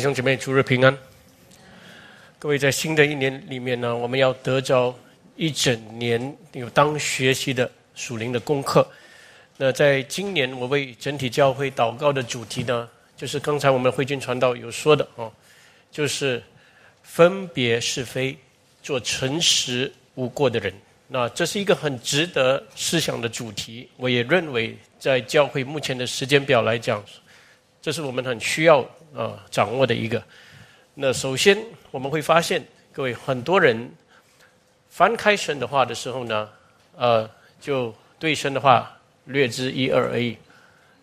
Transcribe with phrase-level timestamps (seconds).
[0.00, 0.96] 弟兄姐妹，主日平安。
[2.38, 4.98] 各位，在新的一年里面呢，我们要得着
[5.36, 8.88] 一整年有当学习的属灵的功课。
[9.58, 15.30] 那在今年，我为整体教会祷告的主题呢，就是刚才我们慧君传道有说的哦，
[15.92, 16.42] 就是
[17.02, 18.34] 分别是非，
[18.82, 20.72] 做诚实无过的人。
[21.08, 23.86] 那这是一个很值得思想的主题。
[23.98, 27.04] 我也认为，在教会目前的时间表来讲，
[27.82, 28.82] 这是我们很需要
[29.14, 30.22] 呃掌握的一个。
[30.94, 31.56] 那首先
[31.90, 33.90] 我们会发现，各位很多人
[34.88, 36.48] 翻开神的话的时候呢，
[36.96, 37.28] 呃，
[37.60, 38.90] 就对神的话
[39.26, 40.36] 略知一二而已。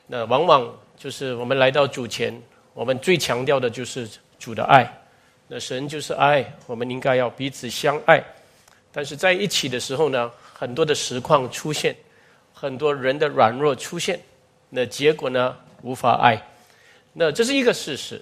[0.05, 2.39] 那往往就是我们来到主前，
[2.73, 4.91] 我们最强调的就是主的爱。
[5.47, 8.23] 那神就是爱，我们应该要彼此相爱。
[8.91, 11.95] 但是在一起的时候呢，很多的实况出现，
[12.53, 14.19] 很多人的软弱出现，
[14.69, 16.41] 那结果呢，无法爱。
[17.19, 18.21] 那这是一个事实。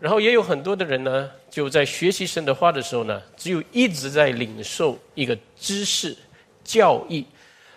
[0.00, 6.16] 然后也有很多的人呢，就在学习神的话的时候呢，只有一直在领受一个知识
[6.64, 7.24] 教义，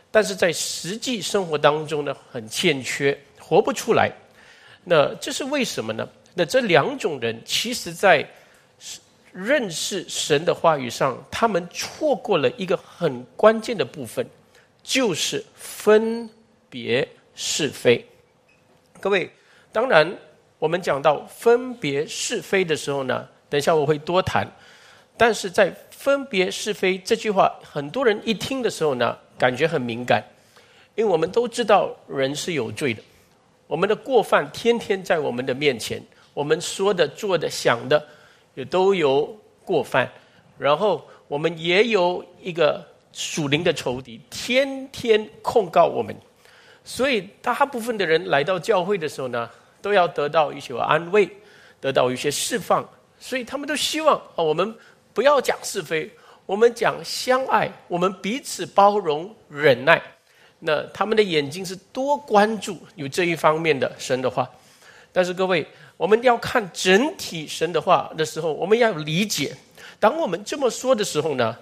[0.09, 4.11] 但是在实际生活当中呢，很欠缺，活不出来。
[4.83, 6.07] 那这是为什么呢？
[6.33, 8.27] 那这两种人，其实在
[9.31, 14.25] 认识神的话语上，他们错过了一个很关键的部分，
[14.81, 16.29] 就是分
[16.69, 18.05] 别是非。
[18.99, 19.29] 各位，
[19.71, 20.13] 当然。
[20.59, 24.47] 我们讲到分别是非的时候呢，等一下我会多谈。
[25.15, 30.23] 但是在分别是非这句话，很多人一听的时候呢，感觉很敏感，
[30.93, 33.01] 因为我们都知道人是有罪的，
[33.65, 35.99] 我们的过犯天天在我们的面前，
[36.35, 38.03] 我们说的、做的、想的
[38.53, 40.07] 也都有过犯，
[40.57, 46.15] 然后我们也有一个属灵的仇敌，天天控告我们，
[46.83, 49.49] 所以大部分的人来到教会的时候呢。
[49.81, 51.29] 都要得到一些安慰，
[51.79, 52.87] 得到一些释放，
[53.19, 54.73] 所以他们都希望啊，我们
[55.13, 56.11] 不要讲是非，
[56.45, 60.01] 我们讲相爱，我们彼此包容忍耐。
[60.59, 64.49] 那他们的眼睛是多关注有这一方面的神的话，
[65.11, 65.65] 但是各位，
[65.97, 69.55] 我们要看整体神的话的时候，我们要理解，
[69.99, 71.55] 当我们这么说的时候呢，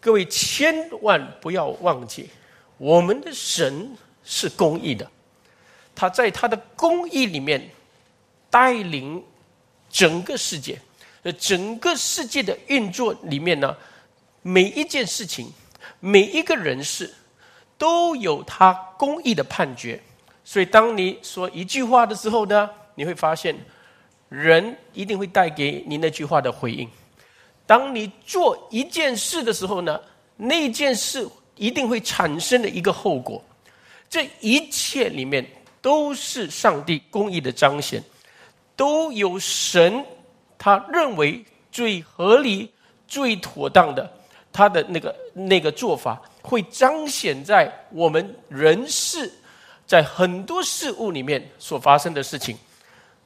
[0.00, 2.30] 各位千万不要忘记，
[2.78, 5.06] 我们的神是公义的。
[5.94, 7.70] 他在他的公义里面
[8.50, 9.22] 带领
[9.90, 10.78] 整个世界，
[11.38, 13.76] 整个世界的运作里面呢，
[14.42, 15.52] 每一件事情、
[16.00, 17.12] 每一个人事
[17.76, 20.00] 都有他公义的判决。
[20.44, 23.54] 所以，当你说一句话的时候呢，你会发现
[24.28, 26.88] 人一定会带给你那句话的回应。
[27.66, 30.00] 当你做一件事的时候呢，
[30.36, 33.42] 那件事一定会产生的一个后果。
[34.10, 35.46] 这一切里面。
[35.82, 38.02] 都是上帝公义的彰显，
[38.76, 40.02] 都有神
[40.56, 42.72] 他认为最合理、
[43.06, 44.10] 最妥当的
[44.52, 49.30] 他的那个那个做法，会彰显在我们人事
[49.86, 52.56] 在很多事物里面所发生的事情。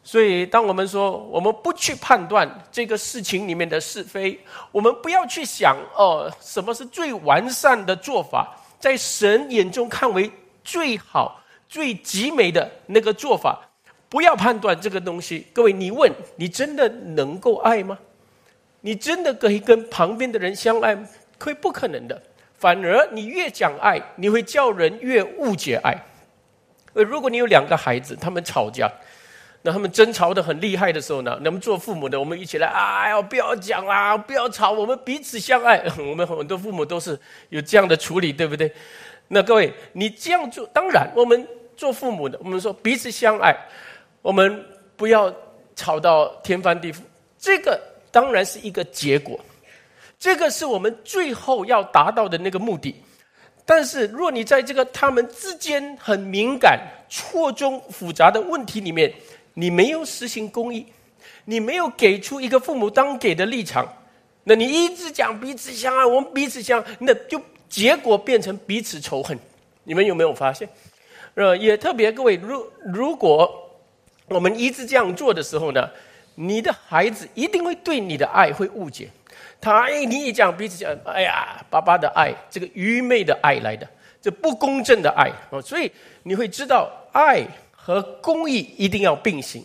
[0.02, 4.40] 所以，当我们说我们不去判断这个事情里面的是非，
[4.70, 10.30] 我们不要去想哦，什么是最完善的做法，在神眼中看为
[10.62, 11.42] 最好。
[11.68, 13.60] 最极美的那个做法，
[14.08, 15.46] 不要判断这个东西。
[15.52, 17.98] 各位，你问你真的能够爱吗？
[18.82, 20.96] 你真的可以跟旁边的人相爱？
[21.38, 22.22] 可以不可能的。
[22.54, 25.94] 反而你越讲爱，你会叫人越误解爱。
[26.94, 28.90] 呃，如果你有两个孩子，他们吵架，
[29.60, 35.82] 那他们争吵的很厉害的时候呢，那么做父母的，我们一起来，哎呀，不要讲啦，不要吵，我们彼此相爱。
[35.98, 37.18] 我们很多父母都是
[37.50, 38.72] 有这样的处理，对不对？
[39.28, 43.52] 那各位，你这样做，当然，我们做父母的，我们说彼此相爱，
[44.22, 44.64] 我们
[44.96, 45.34] 不要
[45.74, 46.98] 吵到天翻地覆。
[47.36, 47.80] 这个
[48.12, 49.38] 当然是一个结果，
[50.16, 52.94] 这个是我们最后要达到的那个目的。
[53.64, 59.12] 但是，若你在这个他们之间很敏感、错综复杂的问题里面，
[59.54, 60.86] 你没有实行公义，
[61.44, 63.92] 你没有给出一个父母当给的立场，
[64.44, 67.42] 那你一直讲彼此相爱，我们彼此相，那就。
[67.68, 69.38] 结果变成彼此仇恨，
[69.84, 70.68] 你们有没有发现？
[71.34, 73.70] 呃，也特别各位，如如果
[74.28, 75.90] 我们一直这样做的时候呢，
[76.34, 79.10] 你的孩子一定会对你的爱会误解。
[79.60, 83.86] 他哎，你一讲彼此讲，哎呀，爸爸的爱，这个愚昧的爱来的，
[84.22, 85.60] 这不公正的爱哦。
[85.60, 85.90] 所以
[86.22, 89.62] 你会知道，爱和公义一定要并行。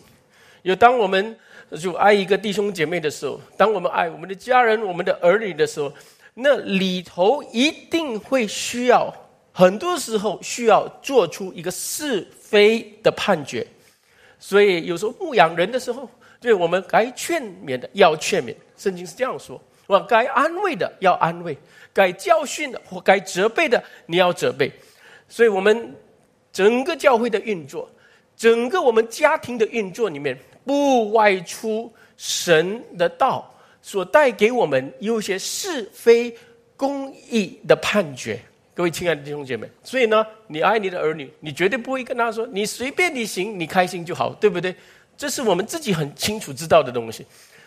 [0.62, 1.34] 有当我们
[1.80, 5.92] 就爱一个弟兄姐妹的时候，当我们爱我们的家人、我们的儿女的时候。
[6.34, 9.12] 那里头一定会需要，
[9.52, 13.66] 很多时候需要做出一个是非的判决，
[14.38, 16.08] 所以有时候牧养人的时候，
[16.40, 19.60] 对我们该劝勉的要劝勉，圣经是这样说。
[19.86, 21.58] 我该安慰的要安慰，
[21.92, 24.72] 该教训的或该责备的你要责备。
[25.28, 25.94] 所以，我们
[26.50, 27.90] 整个教会的运作，
[28.34, 33.51] 整个我们家庭的运作里面，不外出神的道
[33.82, 36.34] 所带给我们有些是非
[36.76, 38.40] 公义的判决。
[38.74, 44.74] 各位亲爱的弟兄姐妹，所以呢，你爱你的儿女，你绝对不会跟他说：“你随便你行，你开心就好，对不对？”
[45.14, 47.26] 这是我们自己很清楚知道的东西。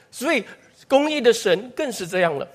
[0.10, 0.44] 所以，
[0.88, 2.48] 公义的神更是这样了。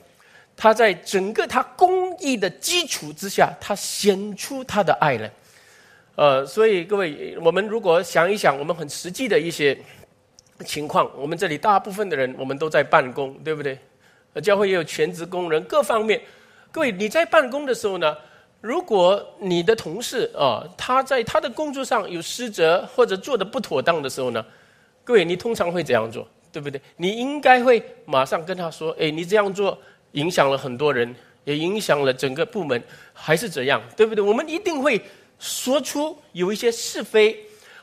[0.57, 5.31] 他在整个他公义的基础之下，他显出他的爱来。
[6.17, 9.79] 呃，所以各位，我们如果想一想，我们很实际的一些
[10.65, 13.79] 情况，我们这里大部分的人，我们都在办公，对不对？
[14.43, 16.21] 教会也有全职工人，各方面。
[16.71, 18.17] 各位，你在办公的时候呢？
[18.61, 24.45] 如果你的同事啊，他在他的工作上有失责或者做的不妥当的时候呢，
[25.03, 26.29] 各位，你通常会怎样做？
[26.53, 26.79] 对不对？
[26.97, 29.79] 你应该会马上跟他说：“哎，你这样做
[30.13, 31.15] 影响了很多人，
[31.45, 33.81] 也影响了整个部门，还是怎样？
[33.97, 35.01] 对不对？”我们一定会
[35.39, 37.39] 说出有一些是非，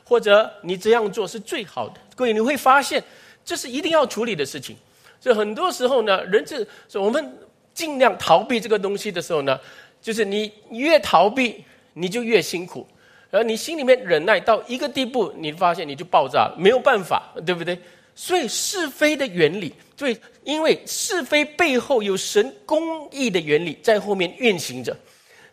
[0.08, 2.00] 或者你这样做是最好的。
[2.16, 3.02] 各位，你会发现
[3.44, 4.74] 这是一定要处理的事情。
[5.20, 6.66] 所以很多时候呢，人是
[6.98, 7.38] 我们
[7.74, 9.58] 尽量逃避这个东西的时候呢。
[10.00, 11.64] 就是你越逃避，
[11.94, 12.86] 你就越辛苦，
[13.32, 17.76] 而你心里面忍耐到一个地步，你发现你就爆炸了，没有办法，对不对？
[18.14, 24.96] 所以是非的原理，对，因为是非背后有神公义的原理在后面运行着，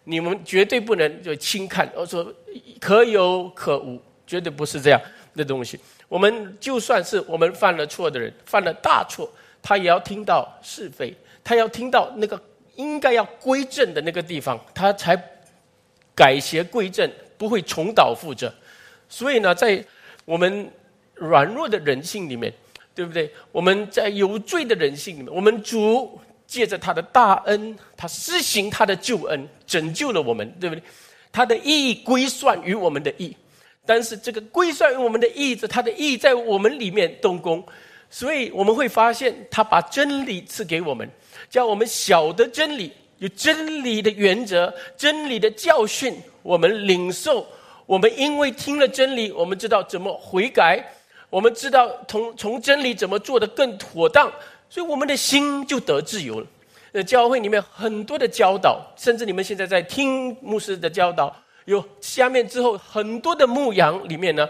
[0.04, 2.32] 你们绝对不能就轻看，而说
[2.80, 5.02] 可有可无，绝对不是这样
[5.36, 5.80] 的东西。
[6.08, 9.30] 我们就算是我们犯了错的人，犯了大错，
[9.62, 12.42] 他也要听到是非，他要听到那个。
[12.76, 15.18] 应该要归正的那个地方，他才
[16.14, 18.54] 改邪归正，不会重蹈覆辙。
[19.08, 19.82] 所以呢，在
[20.26, 20.70] 我们
[21.14, 22.54] 软弱的人性里面，
[22.94, 23.32] 对不对？
[23.54, 30.84] 我们在有罪的人性里面，我们主借着他的大恩，他施行他的救恩，拯救了我们，对不对？
[31.32, 33.34] 他的意义归算于我们的义，
[33.86, 37.64] 但是这个归算于我们的义，这他的义在我们里面动工，
[38.10, 41.10] 所以我们会发现，他把真理赐给我们。
[41.50, 47.46] 叫我们晓得真理，有真理的原则，真理的教训，我们领受。
[47.86, 50.84] 我们因为听了真理，我们知道怎么悔改，
[51.30, 54.32] 我们知道从从真理怎么做的更妥当，
[54.70, 56.48] 所以我们的心就得自由了。
[56.94, 61.36] 呃，教会里面很多的教导，甚至你们现在在听牧师的教导，
[61.66, 64.50] 有下面之后很多的牧羊里面呢，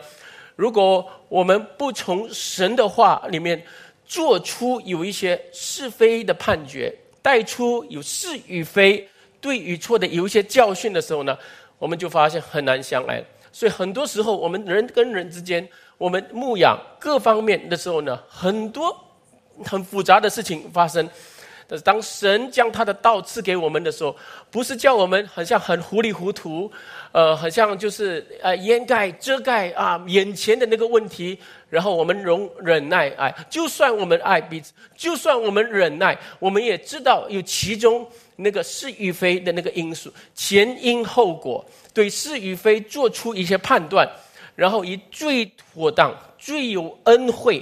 [0.56, 3.62] 如果我们不从神的话里面。
[4.07, 9.09] 做出有一些是非的判决，带出有是与非、
[9.41, 11.35] 对与错的有一些教训的时候呢，
[11.79, 13.19] 我们就发现很难相爱。
[13.51, 15.67] 所以很多时候，我们人跟人之间，
[15.97, 18.95] 我们牧养各方面的时候呢，很多
[19.63, 21.09] 很复杂的事情发生。
[21.67, 24.15] 但是当神将他的道赐给我们的时候，
[24.51, 26.71] 不是叫我们好像很糊里糊涂，
[27.12, 31.38] 呃，好像就是呃掩盖遮盖啊眼前的那个问题。
[31.67, 38.07] 然后我们容忍耐爱，就算我们爱彼此，就算我们忍耐，我们也知道有其中
[38.38, 44.07] 那个是与非的那个因素，前因后果，对是与非做出一些判断，
[44.55, 45.43] 然后以最
[45.74, 47.62] 妥当、最有恩惠、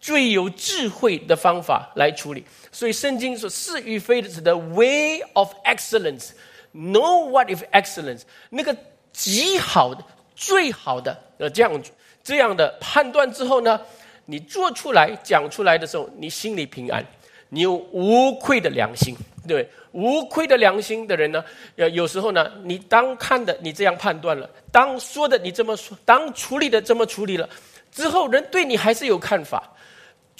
[0.00, 2.44] 最有智慧的方法来处理。
[2.72, 8.76] 所以圣经说是与非的是 the way of excellence，know what is excellence，那个
[9.12, 10.04] 极好的、
[10.34, 11.90] 最好的呃这样子。
[12.22, 13.80] 这样的判断之后呢，
[14.26, 17.04] 你做出来讲出来的时候，你心里平安，
[17.48, 19.16] 你有无愧的良心，
[19.48, 21.42] 对无愧的良心的人呢，
[21.76, 27.48] 呃，有时候呢，你当看的你这样判断了，当说的你这么说，当处理的这么处理了，
[27.90, 29.72] 之后人对你还是有看法，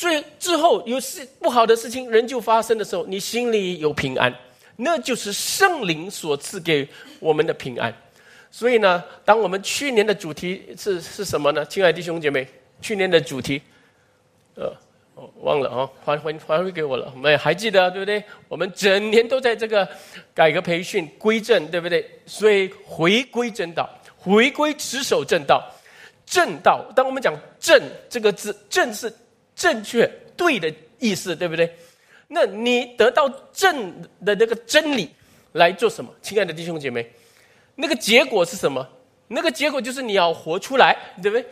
[0.01, 4.35] 最之后有事不好的事情人就发生的时候，你心里有平安，
[4.77, 6.89] 那就是圣灵所赐给
[7.19, 7.95] 我们的平安。
[8.51, 11.63] 所以呢，当我们去年的主题是是什么呢？
[11.67, 12.49] 亲爱的弟兄姐妹，
[12.81, 13.61] 去年的主题，
[14.55, 14.75] 呃，
[15.17, 18.25] 哦忘了啊，还还还回给我了，没还记得对不对？
[18.49, 19.87] 我们整年都在这个
[20.33, 22.11] 改革培训归正，对不对？
[22.25, 25.63] 所以回归正道，回归持守正道，
[26.25, 26.91] 正道。
[26.97, 27.79] 当我们讲正
[28.09, 29.13] 这个字，正是
[29.61, 31.71] 正确对的意思，对不对？
[32.29, 35.11] 那你得到正的那个真理
[35.53, 36.11] 来做什么？
[36.23, 37.07] 亲爱的弟兄姐妹。
[37.75, 38.89] 那个结果是什么？
[39.29, 41.45] 那个结果就是你要活出来，对不对？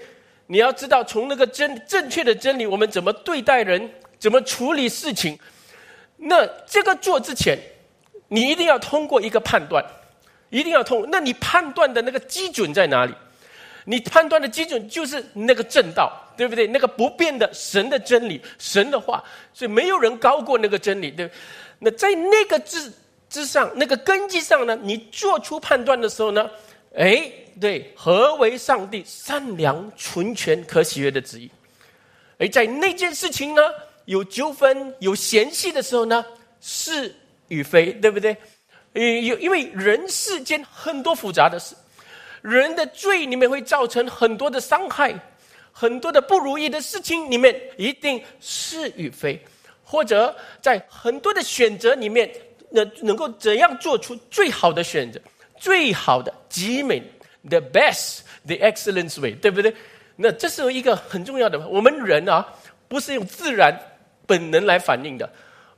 [0.47, 5.39] 你要知道从那个真正确的真理，我们怎么对待人，怎么处理事情。
[6.17, 7.59] 那这个做之前，
[8.29, 9.85] 你一定要通过一个判断，
[10.49, 11.07] 一定要通。
[11.11, 13.13] 那你判断的那个基准在哪里？
[13.91, 16.67] 你判断的基准就是那个正道，对不对？
[16.67, 21.31] 那个不变的神的真理，神的话，所以没有人高过那个真理，对。
[21.79, 22.93] 那在那个之
[23.31, 26.51] 之上，那个根基上呢，你做出判断的时候呢，
[26.95, 31.51] 哎，对，何为上帝善良、纯全、可喜悦的旨意？
[32.39, 33.63] 而在那件事情呢，
[34.05, 36.23] 有纠纷、有嫌隙的时候呢，
[36.61, 37.15] 是
[37.49, 38.37] 与非，对不对？
[38.93, 41.75] 因因因为人世间很多复杂的事。
[42.43, 45.15] 人的罪里面会造成很多的伤害，
[45.73, 49.41] 很多的不如意的事情里面一定是与非，
[49.85, 52.31] 或者在很多的选择里面，
[52.71, 55.21] 那能够怎样做出最好的选择，
[55.59, 57.03] 最好的极美
[57.49, 59.75] ，the best，the excellent way，对不对？
[60.17, 61.59] 那这是一个很重要的。
[61.69, 62.47] 我们人啊，
[62.89, 63.79] 不是用自然
[64.27, 65.29] 本能来反应的，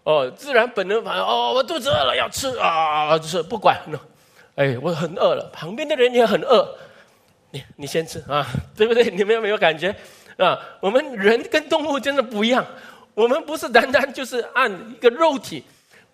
[0.03, 3.79] 哦，自然本能反应，哦，我肚子饿了要吃啊，就是不管。
[4.57, 6.69] 哎，我很饿了，旁边的人也很饿，
[7.51, 9.05] 你你先吃啊， 对不对？
[9.05, 9.95] 你们有没有感觉
[10.37, 10.59] 啊？
[10.81, 12.67] 我们人跟动物真的不一样，
[13.15, 15.65] 我们不是单单就是按一个肉体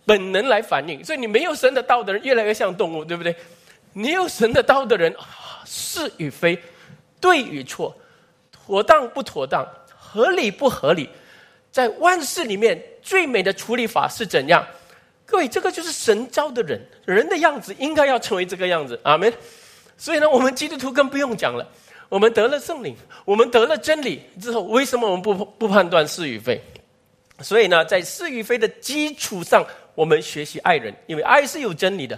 [0.04, 3.34] 本能来反应，所以你没有神的道的人越来越像动物，对不对？
[3.92, 5.14] 你有神的道的人，
[5.64, 6.56] 是与非，
[7.20, 7.96] 对与错，
[8.52, 9.66] 妥当不妥当，
[9.96, 11.08] 合理不合理，
[11.72, 14.64] 在万事里面最美的处理法是怎样？
[15.26, 19.30] 各位，这个就是神招的人，人的样子应该要成为这个样子，阿门。
[19.98, 21.68] 所以呢，我们基督徒更不用讲了。
[22.08, 26.62] 我们得了圣灵，我们得了真理之后，为什么我们不不判断是与非？
[27.40, 29.66] 所以呢，在是与非的基础上，
[29.96, 32.16] 我们学习爱人，因为爱是有真理的。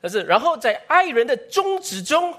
[0.00, 2.34] 但是，然后在爱人的宗旨中，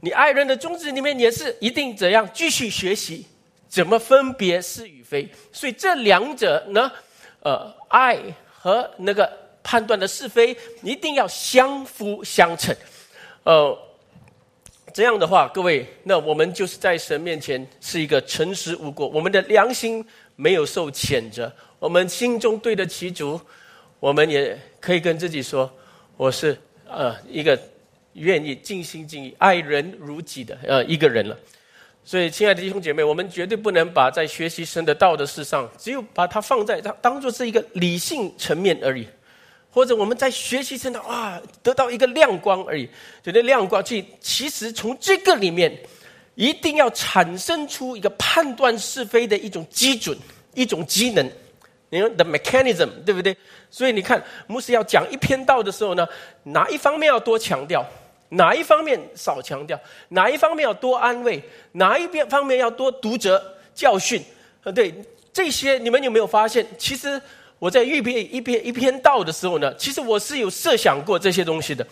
[0.00, 3.24] 你爱人的宗旨里面也是一定怎样继续学习，
[3.68, 5.30] 怎么分别是与非？
[5.52, 6.90] 所以这两者呢，
[7.44, 8.18] 呃，爱。
[8.66, 9.30] 和那个
[9.62, 12.74] 判断的是非一定要相辅相成，
[13.44, 13.78] 呃，
[14.92, 20.04] 这样的话，各位，那我们就是在神面前是一个诚实无过，我们的良心
[20.34, 23.40] 没有受谴责，我们心中对得起主，
[24.00, 25.72] 我们也可以跟自己说，
[26.16, 26.58] 我是
[26.88, 27.56] 呃一个
[28.14, 31.38] 愿意尽心尽意爱人如己的呃一个人了。
[32.08, 39.04] 所以，亲爱的弟兄姐妹，我们绝对不能把在学习神的道的事上，只有把它放在当当做是一个理性层面而已，
[39.72, 42.88] 或者我们在学习神的啊，得到一个亮光而已。
[43.24, 45.76] 觉得亮光，其其实从这个里面，
[46.36, 50.16] 一定要产生出一个判断是非的一种基准、
[50.54, 51.28] 一种机能。
[51.90, 53.36] 你看 the mechanism，对不对？
[53.68, 56.06] 所以你看，牧师要讲一篇道的时候呢，
[56.44, 57.84] 哪一方面要多强调？
[58.30, 59.78] 哪一方面少强调？
[60.08, 61.42] 哪一方面要多安慰？
[61.72, 64.22] 哪一边方面要多读者教训？
[64.64, 64.92] 呃，对
[65.32, 66.66] 这些，你们有没有发现？
[66.76, 67.20] 其实
[67.58, 71.86] 我在预备一篇一篇道的时候呢，其实我是有设想过这些东西的。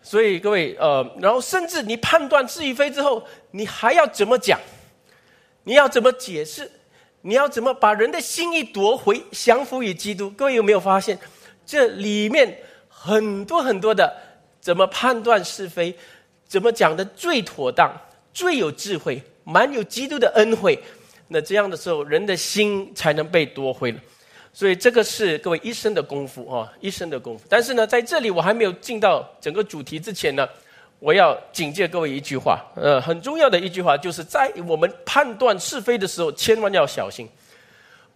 [0.00, 4.60] 所以各位，呃，然后甚至你判断是与非之后，你还要怎么讲？
[5.64, 6.70] 你要怎么解释？
[7.22, 10.30] 你要怎么把人的心意夺回，降服于基督？
[10.30, 11.18] 各位有没有发现？
[11.66, 14.14] 这里面很多很多的。
[14.64, 15.94] 怎么判断是非？
[16.46, 17.94] 怎么讲的最妥当、
[18.32, 20.78] 最有智慧、满有基督的恩惠？
[21.28, 24.00] 那这样的时候，人的心才能被夺回了。
[24.54, 27.44] 所以这个是各位一生的功夫啊，一生的功夫。
[27.46, 30.48] 但是呢，在这里我还没有进到整个主题之前呢，
[30.98, 37.28] 我要警戒各位一句话，呃，很重要的一句话，就是在我们判断是非的时候，千万要小心，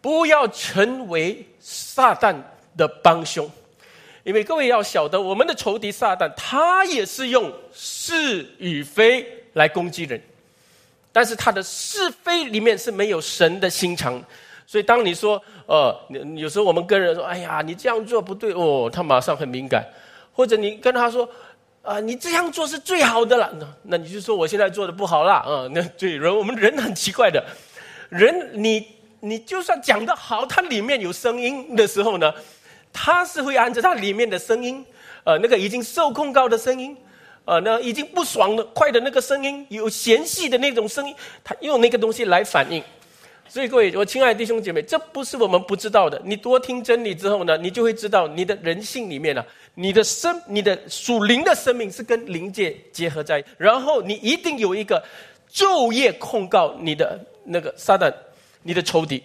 [0.01, 2.35] 不要成为撒旦
[2.75, 3.51] 的帮凶。
[4.29, 10.21] 因为各位要晓得，我们的仇敌撒旦，他也是用是与非来攻击人，
[11.11, 14.23] 但是他的是非里面是没有神的心肠，
[14.67, 15.99] 所以当你说，呃，
[16.37, 19.83] 有时候我们跟人说，哎呀，你这样做不对哦，他马上很敏感，
[20.35, 21.27] 或者你跟他说，
[21.81, 27.43] 啊，你这样做是最好的了，那 那你就说我现在做的不好啦，啊，那对人我们人很奇怪的，
[28.11, 28.87] 人你
[29.21, 32.31] 你就算讲的好，它里面有声音的时候呢。
[32.93, 34.85] 他是会按照他里面的声音，
[35.25, 36.97] 呃，那个已经受控告的声音，
[37.45, 42.83] 呃，那已经不爽的快的那个声音，有嫌隙的那种声音，他用那个东西来反应。
[43.51, 46.21] 所以各位，我亲爱的弟兄姐妹，这不是我们不知道的。
[46.23, 49.43] 你多听真理之后呢，你就会知道你的人性里面呢，
[49.75, 55.03] 你的生、你的属灵的生命是跟灵界结合在，然后你一定有一个
[55.51, 58.13] 昼夜控告你的那个撒旦，
[58.63, 59.23] 你的仇敌。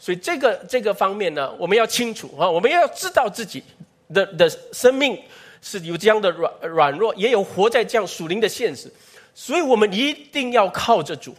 [0.00, 3.62] 所以这个这个方面呢，我们要清楚啊，我们要知道自己
[4.14, 5.16] 的的生命
[5.60, 8.90] 是有这样的软软弱，也有活在这样属灵的现实，
[9.34, 11.34] 所以我们一定要靠着主，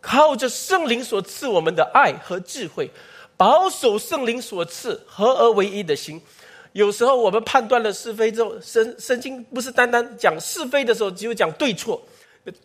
[0.00, 2.88] 靠着圣灵所赐我们的爱和智慧，
[3.36, 6.22] 保守圣灵所赐合而为一的心。
[6.72, 12.00] 有时候我们判断了是非之后，圣圣经不是单单讲是非的时候，只有讲对错。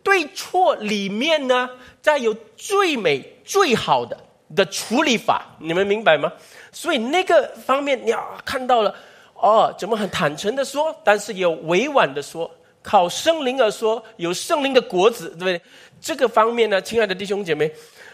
[0.02, 1.68] 对错里面呢，
[2.00, 4.16] 再有最美最好的
[4.54, 6.32] 的处理法，你们明白吗？
[6.70, 8.94] 所以那个方面，你啊看到了
[9.34, 12.50] 哦，怎么很坦诚的说，但是有委婉的说，
[12.82, 15.60] 靠圣灵而说，有圣灵的果子，对不对？
[16.00, 17.72] 这个方面呢，亲爱的弟兄姐妹，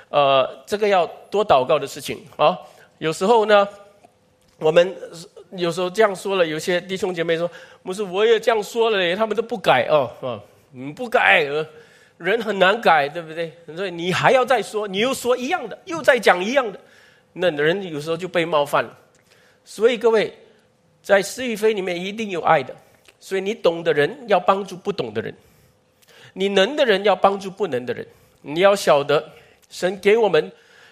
[0.09, 2.57] 呃，这个要多祷告的事情啊。
[2.99, 3.69] 有时候呢，
[4.59, 4.97] 我们
[5.51, 7.51] 有时候这样说了，有些弟兄姐妹说，
[7.83, 10.41] 不是我也这样说了，他们都不改哦，啊，
[10.73, 11.45] 嗯，不改，
[12.23, 13.53] 人很难改，对不对？
[13.75, 16.79] 所以你还要再说，你又说一样的，又在讲一样的，
[17.33, 18.99] 那人有时候就被冒犯了。
[19.65, 20.33] 所以各位，
[21.03, 22.75] 在是与非里面一定有爱的，
[23.19, 25.35] 所以你懂的人要帮助不懂的人。
[26.35, 28.07] 你能的人要帮助不能的人，
[28.41, 29.23] 你要晓得，
[29.69, 30.51] 神给我们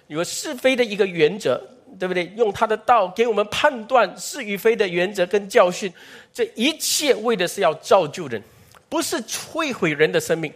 [0.08, 1.58] 有是非的一个原则，
[1.98, 2.30] 对不对？
[2.36, 5.92] 用他的道给我们判断是与非的原则跟教训，
[6.34, 8.42] 这一切为的是要造就人，
[8.88, 10.52] 不是摧毁人的生命。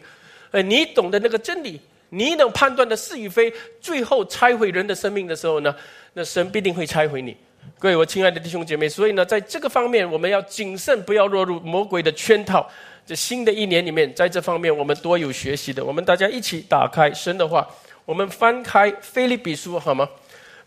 [0.54, 1.80] 呃，你懂得那个真理，
[2.10, 5.74] 你能判断的是与非，最后拆毁人的生命的时候呢，
[6.12, 7.36] 那神必定会拆毁你。
[7.76, 12.70] 各位我亲爱的弟兄姐妹，所以呢，在这个方面我们要谨慎，不要落入魔鬼的圈套。
[13.04, 15.84] 这新的一年里面，在这方面我们多有学习的。
[15.84, 17.68] 我们大家一起打开神的话，
[18.04, 20.08] 我们翻开菲利比书好吗？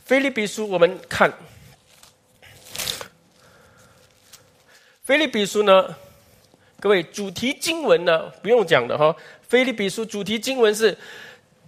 [0.03, 1.31] 菲利比书，我们看
[5.05, 5.95] 菲利比书呢，
[6.81, 9.15] 各位主题经文呢不用讲的哈。
[9.47, 10.95] 菲利比书主题经文是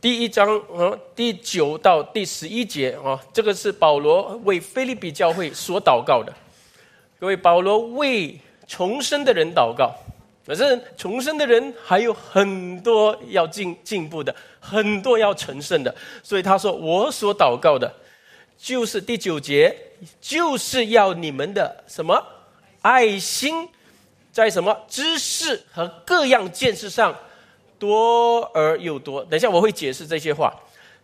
[0.01, 6.33] 第一章啊第九到第十一节啊，这个是保罗为菲利比教会所祷告的。
[7.21, 9.95] 各位，保罗为重生的人祷告。
[10.43, 17.93] 反正重生的人还有很多要进进步的，很多要成圣的，所以他说：“我所祷告的，
[18.57, 19.74] 就是第九节，
[20.19, 22.21] 就是要你们的什么
[22.81, 23.69] 爱心，
[24.33, 27.15] 在什么知识和各样见识上
[27.79, 30.53] 多而又多。”等一下我会解释这些话。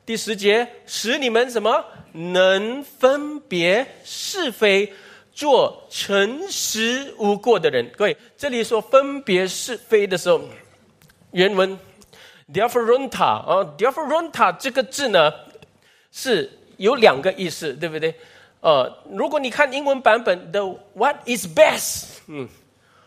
[0.05, 4.93] 第十节，使你们什么能分别是非。
[5.37, 10.39] 做诚实无过的人，各位，这里说分别是非的时候，
[11.31, 11.77] 原文
[12.53, 14.13] d i a f r o n t a 啊 d i a f r
[14.13, 15.29] o n t a 这个字呢
[16.09, 18.15] 是有两个意思，对不对？
[18.61, 22.05] 呃，如果你看英文版本的 What is best？
[22.27, 22.47] 嗯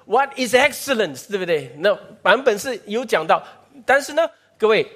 [0.04, 1.30] ，What is excellence？
[1.30, 1.74] 对不对？
[1.78, 3.42] 那版本是有讲到，
[3.88, 4.86] 但是呢，各位，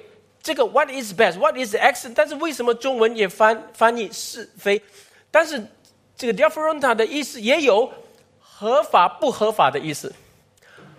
[0.42, 2.12] 这个 What is best？What is excellent？
[2.14, 4.82] 但是为什么中文也翻翻译是非？
[5.30, 5.66] 但是。
[6.14, 7.90] 这个 different 的意思也有
[8.38, 10.14] 合法不合法的意思，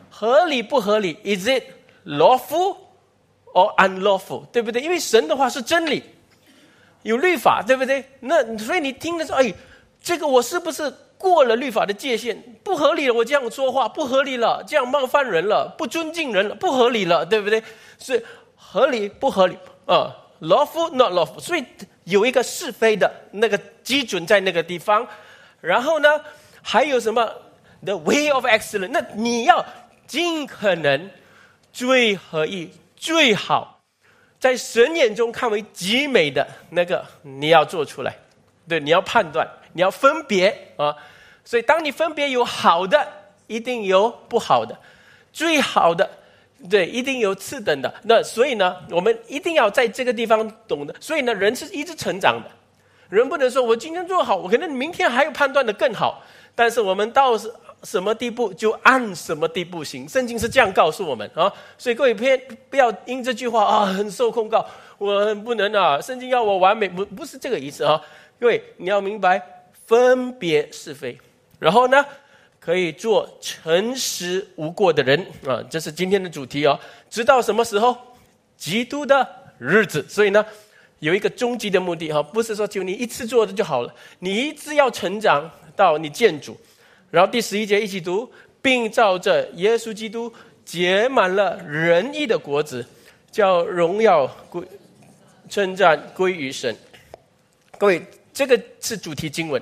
[0.09, 1.63] 合理不合理？Is it
[2.05, 2.75] lawful
[3.53, 4.45] or unlawful？
[4.47, 4.81] 对不对？
[4.81, 6.03] 因为神的话是真理，
[7.03, 8.03] 有律法，对不对？
[8.19, 9.53] 那所以你听的时候，哎，
[10.01, 12.37] 这个我是不是过了律法的界限？
[12.63, 17.63] 不合理了，我这样说话不合理了，这样冒犯人了，不尊敬人了，不合理了，对不对？
[17.97, 18.21] 所以
[18.55, 21.39] 合理不合理啊？Lawful not lawful？
[21.39, 21.65] 所以。
[22.05, 25.07] 有一个是非的那个基准在那个地方，
[25.61, 26.19] 然后呢，
[26.61, 27.25] 还有什么
[27.85, 28.89] the way of excellence？
[28.89, 29.65] 那你要
[30.05, 31.09] 尽可能
[31.71, 33.79] 最合意、最好，
[34.37, 38.13] 在神眼中看为极美的那个，你要做出来。
[38.67, 40.93] 对，你要判断，你要分别啊。
[41.45, 43.07] 所以，当你分别有好的，
[43.47, 44.77] 一定有不好的，
[45.31, 46.09] 最好的。
[46.69, 47.93] 对，一定有次等的。
[48.03, 50.95] 那所以呢，我们一定要在这个地方懂得。
[50.97, 52.49] 所以呢，人是一直成长的，
[53.09, 56.23] 人不能说我今天做好，我可能明天还有判断的更好。
[56.55, 57.37] 但是我们到
[57.83, 60.07] 什么地步就按什么地步行。
[60.07, 61.51] 圣经是这样告诉我们啊。
[61.77, 64.65] 所以各位偏不要因这句话啊，很受控告，
[64.97, 65.99] 我不能啊。
[65.99, 68.01] 圣经要我完美，不不是这个意思啊。
[68.39, 69.41] 各位你要明白
[69.85, 71.17] 分别是非，
[71.63, 72.05] 然后呢？
[72.59, 76.79] 可以做诚实无过的人啊，这是今天的主题哦。
[77.09, 77.97] 直到什么时候？
[78.55, 79.27] 基督的
[79.59, 80.05] 日子。
[80.07, 80.45] 所以呢，
[80.99, 86.57] 有一个终极的目的哈，不是说就你一次做的就好了，你一直要成长到你见主。
[87.11, 90.31] 然后第十一节一起读，并照着耶稣基督
[90.63, 92.85] 结满了仁义的果子，
[93.29, 94.63] 叫荣耀归
[95.49, 96.73] 称赞归于神。
[97.77, 98.01] 各位，
[98.33, 99.61] 这个是主题经文。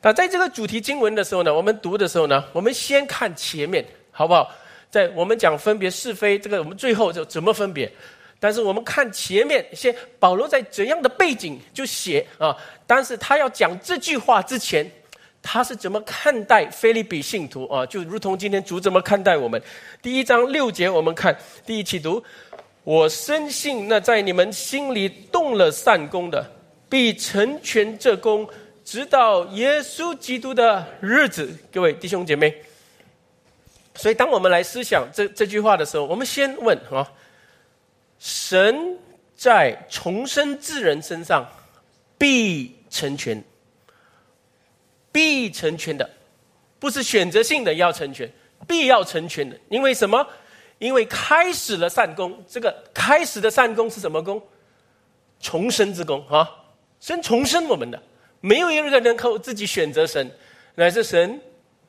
[0.00, 4.48] 那在这个主题经文的时候呢，我们读的时候呢，我们先看前面，好不好？
[4.90, 7.90] 在我们讲分别是非，这个我们最后就怎么分别？
[8.40, 12.56] 但是我们看前面，先保罗在怎样的背景就写啊？
[12.86, 14.88] 但是他要讲这句话之前，
[15.42, 17.84] 他是怎么看待菲利比信徒啊？
[17.84, 19.60] 就如同今天主怎么看待我们？
[20.00, 22.22] 第一章六节，我们看第一起读：
[22.84, 26.48] 我深信那在你们心里动了善功的，
[26.88, 28.48] 必成全这功。
[28.88, 32.62] 直到耶稣基督的日子，各位弟兄姐妹。
[33.94, 37.06] 所以，当我们来思想这这句话的时候，我们先问啊，
[38.18, 38.96] 神
[39.36, 41.46] 在重生之人身上
[42.16, 43.44] 必成全，
[45.12, 46.08] 必成全的，
[46.78, 48.26] 不是选择性的要成全，
[48.66, 49.54] 必要成全的。
[49.68, 50.26] 因为什么？
[50.78, 54.42] 因为开始了善功，这个开始的善功是什么功？
[55.40, 56.48] 重生之功啊！
[57.00, 58.02] 神重生我们的，
[58.40, 60.30] 没有一个人靠自己选择神，
[60.74, 61.40] 乃是神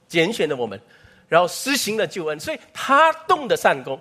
[0.08, 0.80] 拣选了我们，
[1.28, 4.00] 然后施行了救恩，所以他动的善功。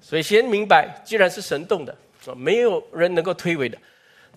[0.00, 1.96] 所以先明白，既然是神动的，
[2.36, 3.76] 没有人能够推诿的，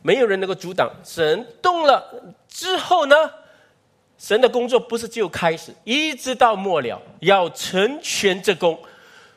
[0.01, 0.91] 没有人能够阻挡。
[1.03, 2.03] 神动了
[2.47, 3.15] 之后呢，
[4.17, 8.79] 神的工作不是只有开始，一直到末了，要成全这功。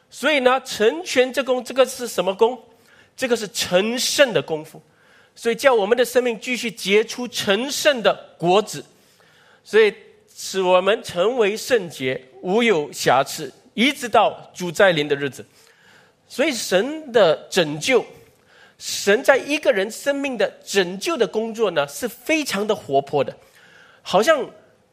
[0.09, 2.59] 所以呢，成全这功，这个是什么功？
[3.17, 4.83] 这个是成圣的功夫。
[5.35, 8.85] 所以叫我们的生命继续结出成圣的果子，
[9.63, 9.93] 所以
[10.35, 15.45] 使我们成为圣洁，无有瑕疵，一直到主再临的日子。
[16.27, 18.05] 所以，神的拯救，
[18.79, 23.37] 神在一个人生命的拯救的工作呢，是非常的活泼的。
[24.03, 24.45] 好像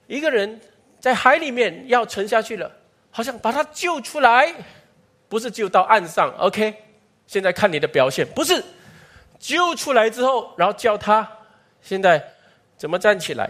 [0.07, 0.59] 一个人
[0.99, 2.71] 在海里面要沉下去了，
[3.09, 4.53] 好像把他救出来，
[5.29, 6.31] 不是救到岸上。
[6.37, 6.73] OK，
[7.25, 8.61] 现在看你的表现，不是
[9.41, 11.27] 救出来之后，然后教他
[11.81, 12.23] 现在
[12.77, 13.49] 怎么站起来，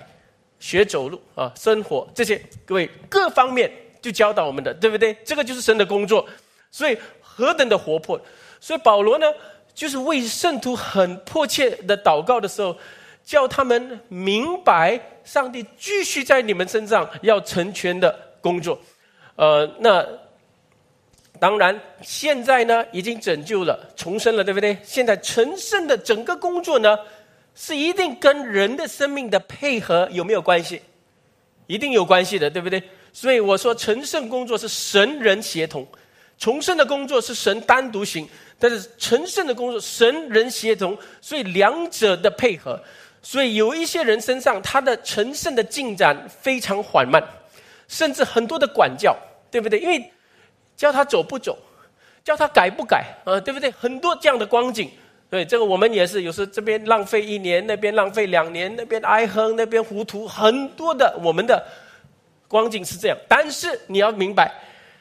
[0.60, 5.13] 学走路啊，生活这些，各位各方面就教导我们的，对不对？
[5.23, 6.25] 这个就是神的工作，
[6.71, 6.97] 所以。
[7.34, 8.19] 何等的活泼！
[8.60, 9.25] 所以保罗呢，
[9.73, 12.75] 就是为圣徒很迫切的祷告的时候，
[13.23, 18.77] 叫他们明白上帝继续在你们身上要成全的工作。
[19.38, 20.06] 呃，那
[21.41, 24.77] 当然现在呢，已经拯救了、重生了，对不对？
[24.84, 26.95] 现在成圣的整个工作呢，
[27.56, 30.80] 是一定跟人的生命的配合有没有关系？
[31.65, 32.84] 一定有关系的，对不对？
[33.12, 35.84] 所以我说，成圣工作是神人协同。
[36.38, 42.80] 重生的工作是神单独行，但是成圣的工作神人协同，所以两者的配合，
[43.23, 47.19] 所以有一些人身上他的成圣的进展非常缓慢，
[47.88, 49.17] 甚至很多的管教，
[49.49, 49.80] 对不对？
[49.80, 50.12] 因为
[50.81, 51.55] 叫他走不走，
[52.23, 53.69] 叫他改不改，啊，对不对？
[53.69, 54.89] 很多这样的光景，
[55.29, 61.63] 对这个我们也是，有时这边浪费一年，那边浪费两年，那边哀哼，那边糊涂，很多的我们的
[62.47, 63.17] 光景是这样。
[63.27, 64.51] 但是你要明白。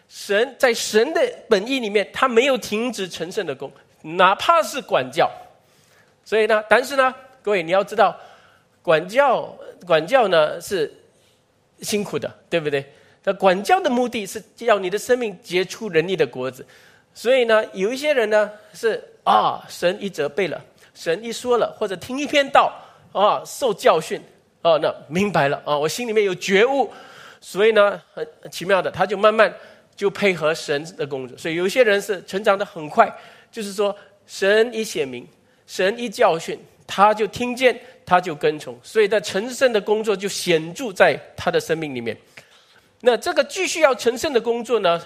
[0.06, 5.30] 神在神的本意里面，他没有停止成圣的功，哪怕是管教。
[6.26, 8.14] 所以呢，但是呢，各位你要知道，
[8.82, 10.92] 管教管教呢是
[11.80, 12.84] 辛苦的，对不对？
[13.24, 16.64] 那管教的目的是要你的生命结出仁义的果子。
[17.12, 20.60] 所以呢，有一些人呢是啊，神一责备了，
[20.94, 22.72] 神一说了，或者听一篇道
[23.12, 24.20] 啊，受教训
[24.62, 26.90] 哦，那明白了啊，我心里面有觉悟，
[27.40, 29.52] 所以呢，很奇妙的，他就慢慢。
[29.96, 33.06] 就配合神的工作，所以有些人是成长的很快，
[33.52, 33.94] 就是说
[34.26, 35.28] 神一显明，
[35.66, 42.16] 神一教训，他就听见，他就跟从，所以在成圣的工作就显著在他的生命里面。
[43.00, 45.00] 那这个继续要成圣的工作呢，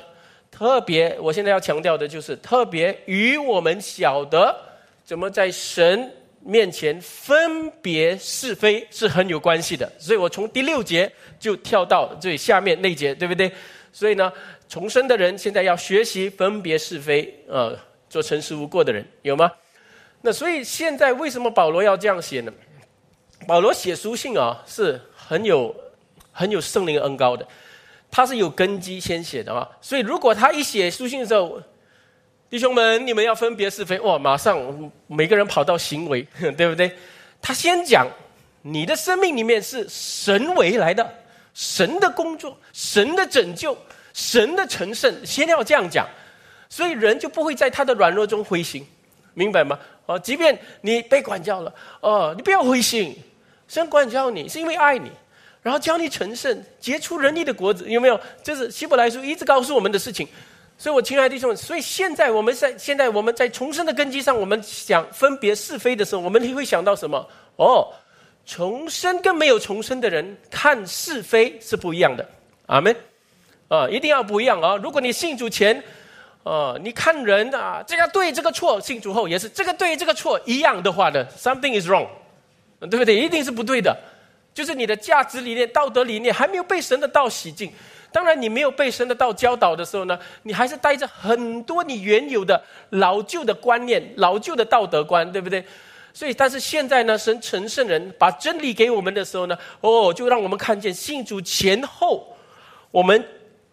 [0.50, 4.54] 特别我现在要强调的就是，特别与我们晓得
[5.04, 9.90] 怎么在神面前分别是非是很有关系的。
[9.98, 13.50] 所以我从第六节就跳到最下面那节，对不对？
[13.92, 14.32] 所以呢。
[14.66, 17.78] 重生的人现在要学习分别是非，呃，
[18.08, 19.52] 做诚实无过的人，有吗？
[20.22, 22.52] 那所以现在为什么保罗要这样写呢？
[23.46, 25.72] 保罗写书信啊，是很有
[26.32, 27.46] 很有圣灵恩高的，
[28.14, 29.68] 他是有根基先写的啊。
[29.80, 31.60] 所以如果他一写书信的时候，
[32.48, 34.56] 弟兄们，你们要分别是非，哇，马上
[35.08, 36.22] 每个人跑到行为，
[36.56, 36.96] 对不对？
[37.42, 38.06] 他先讲
[38.62, 41.04] 你的生命里面是神为来的，
[41.54, 43.76] 神的工作，神的拯救。
[44.16, 46.06] 神的成圣先要这样讲，
[46.68, 48.86] 所以人就不会在他的软弱中灰心，
[49.34, 49.76] 明白吗？
[50.06, 53.16] 哦，即便你被管教了，哦，你不要灰心，
[53.66, 55.10] 神管教你是因为爱你，
[55.64, 58.20] 然后教你成圣，结出仁义的果子，有没有？
[58.42, 60.28] 这是希伯来书一直告诉我们的事情。
[60.78, 67.26] 所以，我亲爱的弟兄们，所以现在我们在现在我们在重生的根基上，我们想分别是非的时候，我们会想到什么？
[67.56, 67.90] 哦，
[68.46, 72.28] 重生跟没有重生的人看是非是不一样的。
[72.66, 72.94] 阿门。
[73.66, 74.76] 啊，一定要不一样啊！
[74.76, 75.82] 如果你信主前，
[76.44, 82.06] 啊，你看人啊，这个对，这个错；信主后也是这个对，这个错一样的话呢，something is wrong，
[82.78, 83.16] 对不对？
[83.16, 83.96] 一定是不对的，
[84.54, 87.70] 就是你的价值理念、道德理念还没有被神的道洗净。
[88.10, 95.62] 当然，你没有被神的道教导的时候呢，你还是带着很多你原有的老旧的观念、老旧的道德观，对不对？
[96.14, 102.34] 所以，但是现在呢，神成圣人把真理给我们的时候呢，哦，就让我们看见信主前后，
[102.90, 103.22] 我们。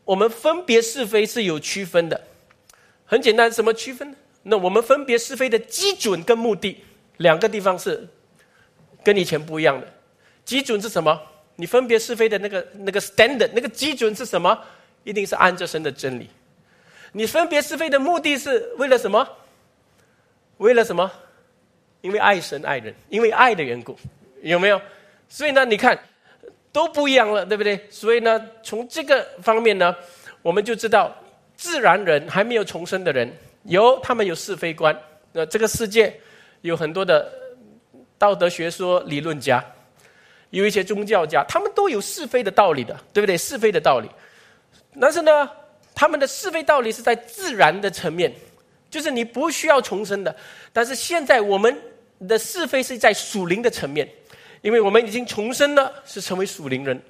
[0.04, 2.20] 我们分别是非是有区分的，
[3.06, 4.18] 很简单，什么区分呢？
[4.44, 6.84] 那我们分别是非的基准跟目的，
[7.18, 8.06] 两个地方是
[9.04, 9.88] 跟以前不一样的。
[10.46, 11.20] 基准是什么？
[11.56, 14.58] 你分别是非的那个那个 standard，那个基准是什么？
[15.04, 16.30] 一定是按着神的真理。
[17.12, 19.28] 你分别是非的目的是为了什么？
[20.58, 21.12] 为了什么？
[22.02, 23.98] 因为爱神爱人，因为爱的缘故，
[24.42, 24.82] 有没有？
[25.30, 25.98] 所以呢，你看
[26.72, 27.80] 都不一样了，对不对？
[27.90, 29.96] 所以呢，从这个方面呢，
[30.42, 31.16] 我们就知道，
[31.56, 33.32] 自然人还没有重生的人，
[33.66, 34.98] 有他们有是非观。
[35.32, 36.20] 那这个世界
[36.62, 37.32] 有很多的
[38.18, 39.64] 道德学说理论家，
[40.52, 43.36] 有一些宗教家，他们都有是非的道理的，对不对？
[43.36, 44.10] 是非的道理。
[45.02, 45.50] 但是呢，
[45.96, 48.32] 他们的是非道理是在自然的层面，
[48.90, 50.34] 就是你不需要重生的。
[50.72, 51.76] 但是现在我们。
[52.28, 54.08] 的是非是在属灵的层面，
[54.62, 57.02] 因为我们已经重生了，是成为属灵人。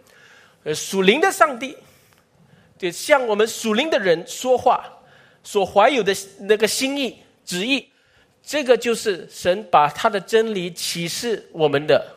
[0.63, 1.75] 呃，属灵的上帝，
[2.79, 4.89] 对向我们属灵的人说话，
[5.43, 7.85] 所怀有的那个心意旨意，
[8.41, 12.15] 这个就是神把他的真理启示我们的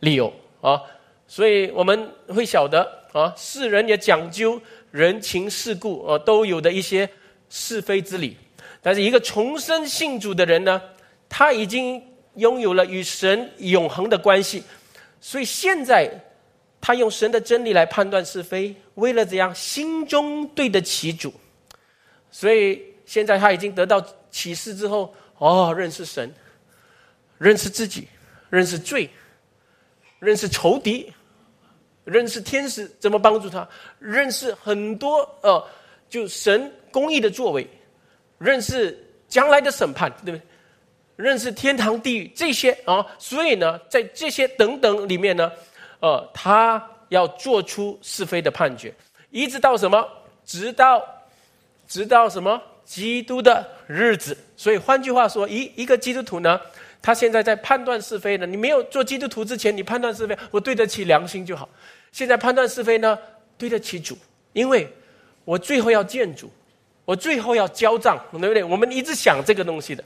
[0.00, 0.80] 理由啊。
[1.26, 7.08] 所以我们会晓得啊，世人也讲究人情世故啊，都有的一些
[7.50, 8.36] 是非之理。
[8.80, 10.80] 但是一个重生信主的人呢？
[11.28, 12.00] 他已经
[12.34, 14.62] 拥有了与神永恒的关系，
[15.20, 16.08] 所以现在
[16.80, 21.34] 他用神的真理来判断是非，为了怎样心中对得起主。
[22.30, 26.32] 所以现在他已经得到启示之后，哦，认识神，
[27.38, 28.06] 认识自己，
[28.50, 29.10] 认识罪，
[30.18, 31.12] 认识仇敌，
[32.04, 35.64] 认识天使怎么帮助他，认识很多呃，
[36.08, 37.66] 就神公义的作为，
[38.38, 38.96] 认识
[39.28, 40.40] 将来的审判，对不对？
[41.16, 45.50] 认识天堂地狱这些啊，所以呢，在这些等等里面呢，
[46.00, 48.94] 呃，他要做出是非的判决，
[49.30, 50.06] 一直到什么？
[50.44, 51.02] 直到，
[51.88, 52.60] 直到什么？
[52.84, 54.36] 基督的日子。
[54.56, 56.60] 所以换句话说，一一个基督徒呢，
[57.06, 58.44] 他现在在判断是非呢。
[58.44, 61.68] 你没有做基督徒之前，你判断是非，我对得起良心就好。
[62.10, 63.16] 现在判断是非呢，
[63.56, 64.18] 对得起主，
[64.52, 64.92] 因为
[65.44, 66.50] 我最后要见主，
[67.04, 68.64] 我最后要交账，对不对？
[68.64, 70.02] 我们一直想这个东西的。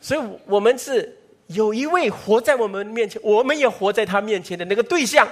[0.00, 1.14] 所以，我们是
[1.48, 5.28] 有一位活在我们面前，我们也活在他面前的那个对象，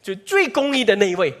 [0.00, 1.34] 就最公义的那一位，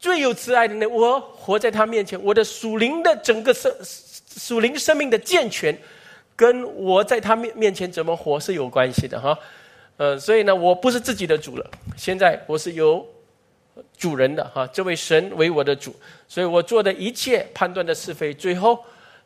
[0.00, 3.70] 最有慈爱的那我活在他面前，我的属灵的整个生
[4.38, 5.78] 属灵生命的健全，
[6.36, 9.36] 跟我在他面面前怎么活是有关系的哈。
[9.96, 13.04] 呃，所以呢，我不是自己的主了，现在我是有
[13.96, 15.96] 主人的哈，这位神为我的主，
[16.28, 18.78] 所以我做的一切判断的是非，最后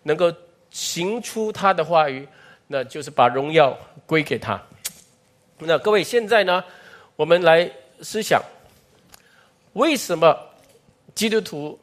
[0.05, 0.33] 能够
[0.71, 2.27] 行出他的话语。
[2.73, 4.63] 那就是把荣耀归给他。
[5.59, 6.63] 那各位，现在呢，
[7.17, 7.69] 我们来
[8.01, 8.41] 思想，
[9.73, 10.39] 为什么
[11.13, 11.77] 基督徒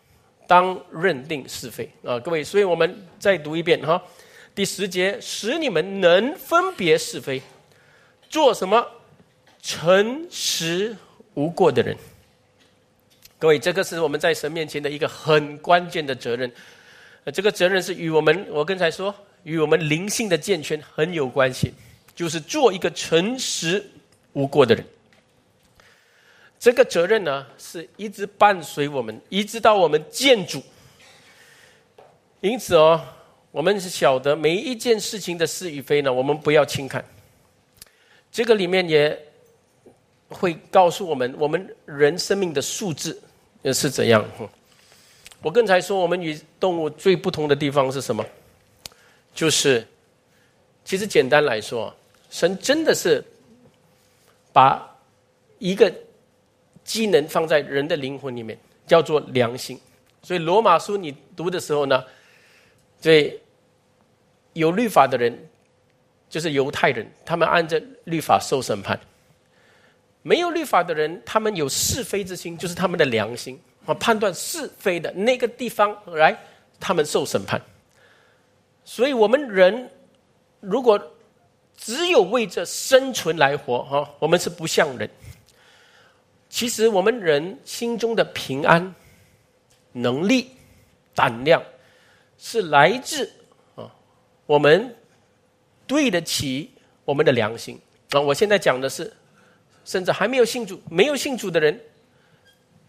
[0.47, 2.17] 当认定是非啊？
[2.17, 4.01] 各位，所以我们再读一遍哈，
[4.57, 7.39] 第十节，使你们能分别是非，
[8.27, 8.83] 做什么
[9.61, 10.97] 诚实
[11.35, 11.95] 无过的人。
[13.37, 16.51] 各位，这个是我们在神面前的一个很关键的责任。
[17.31, 19.13] 这个责任是与我们，我刚才说。
[19.43, 21.71] 与我们灵性的健全很有关系，
[22.15, 23.85] 就是做一个诚实
[24.33, 24.83] 无过的人。
[26.59, 30.63] 这个责任呢，是一直伴随我们，一直到我们见主。
[32.41, 32.99] 因此哦，
[33.51, 37.03] 我们是晓得每一件事情的是与非呢，我们不要轻看。
[38.31, 39.17] 这个里面也
[40.29, 43.17] 会告诉我们，我们人生命的素质
[43.73, 44.23] 是怎样。
[45.41, 48.25] 我刚才说，我们与动物最不同的地方是什么？
[49.33, 49.85] 就是，
[50.83, 51.95] 其实简单来说，
[52.29, 53.23] 神真的是
[54.51, 54.95] 把
[55.59, 55.91] 一个
[56.83, 59.79] 机能放在人的灵魂里面，叫做良心。
[60.21, 62.03] 所以罗马书你读的时候呢，
[63.07, 63.41] 对
[64.51, 65.33] 有律法的人，
[66.29, 68.97] 就是犹太人，他们按着律法受审判；
[70.23, 76.37] 没有律法的人，他们有是非之心，就是他们的良心啊，判断是非的那个地方来，
[76.81, 77.61] 他们受审判。
[78.83, 79.89] 所以，我们人
[80.59, 81.01] 如果
[81.77, 85.09] 只有为着生存来活，哈，我们是不像人。
[86.49, 88.93] 其实，我们人心中的平安、
[89.93, 90.49] 能力、
[91.15, 91.63] 胆量，
[92.37, 93.29] 是来自
[93.75, 93.91] 啊，
[94.45, 94.95] 我们
[95.85, 96.71] 对得起
[97.05, 97.79] 我们的良心
[98.11, 98.19] 啊。
[98.19, 99.11] 我现在讲的是，
[99.85, 101.79] 甚至还没有信主、没有信主的人，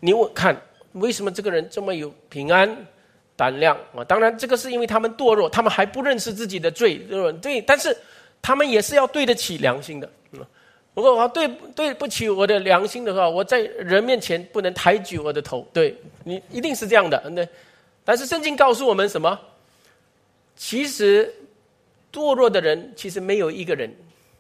[0.01, 0.61] 你我看，
[0.93, 2.77] 为什么这个人这么有平安？
[3.39, 4.03] 胆量啊！
[4.03, 6.99] 当然，这个是因为他们堕落，他们还不认识自己的罪，
[7.41, 7.61] 对。
[7.61, 7.97] 但是，
[8.43, 10.11] 他们也是要对得起良心的。
[10.33, 10.45] 嗯
[10.95, 15.65] 如果我对对不起我的良心的话，我在人面前不能抬举我的头。
[15.73, 17.49] 对你一定是这样的，嗯对。
[18.09, 19.39] 但是圣经告诉我们什么？
[20.57, 21.31] 其实
[22.11, 23.95] 堕落的人，其实没有一个人，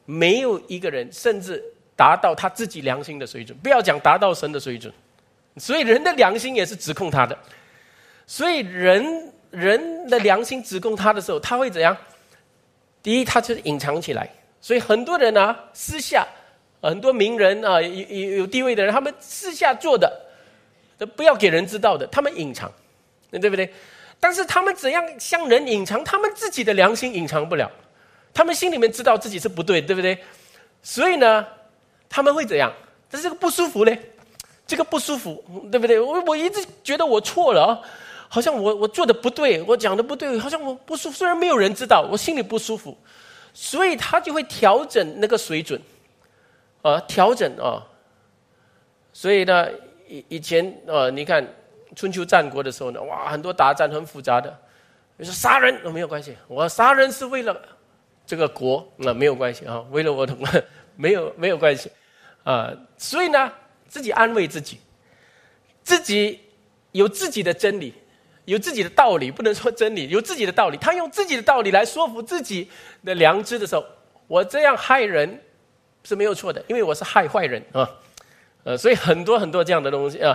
[0.06, 1.62] 没有一个人，甚至
[1.94, 3.54] 达到他自己良心的水准。
[3.58, 4.90] 不要讲达到神的水准，
[5.58, 7.38] 所以人的良心也是指控他的。
[8.26, 11.94] 所以人人的良心指控他的时候，他会怎样？
[13.02, 14.30] 第一，他就是隐藏起来。
[14.62, 16.26] 所以很多人呢，私下
[16.80, 20.10] 很多名人啊，有有有地位的人，他们私下做的，
[20.96, 22.72] 都不要给人知道的，他们隐藏，
[23.30, 23.72] 那对不对？
[24.20, 26.02] 但是他们怎样向人隐藏？
[26.04, 27.70] 他们自己的良心隐藏不了，
[28.34, 30.18] 他们心里面知道自己是不对，对不对？
[30.82, 31.46] 所以呢，
[32.08, 32.72] 他们会怎样？
[33.10, 33.98] 但是这个不舒服嘞，
[34.66, 35.98] 这个不舒服，对不对？
[36.00, 37.80] 我我一直觉得我错了啊。
[38.30, 41.16] 好像我我做的不对，我讲的不对，好像我不舒服。
[41.16, 42.94] 虽然没有人知道，我心里不舒服，
[43.54, 45.80] 所以他就会调整那个水准，
[46.82, 47.82] 啊，调整啊。
[49.14, 49.66] 所以呢，
[50.06, 51.42] 以以前啊，你看
[51.98, 54.56] 春秋战国的时候呢，哇，很多打战很复杂的，
[55.16, 57.60] 你说杀人没有关系，我杀人是为了
[58.24, 60.32] 这个国，那没有关系啊，为了我的
[60.94, 61.90] 没有没有关系
[62.44, 62.72] 啊。
[62.96, 63.52] 所以呢，
[63.88, 64.78] 自己安慰自己，
[65.82, 66.38] 自己
[66.92, 67.92] 有自己的真理。
[68.44, 70.08] 有自己的道理，不能说真理。
[70.08, 72.70] 有自己的道理，他用自己的道理来说服自己
[73.04, 73.84] 的良知的时候，
[74.26, 75.42] 我这样害人
[76.02, 77.90] 是没有错的，因为我是害坏人啊，
[78.64, 80.34] 呃，所以很多很多这样的东西啊，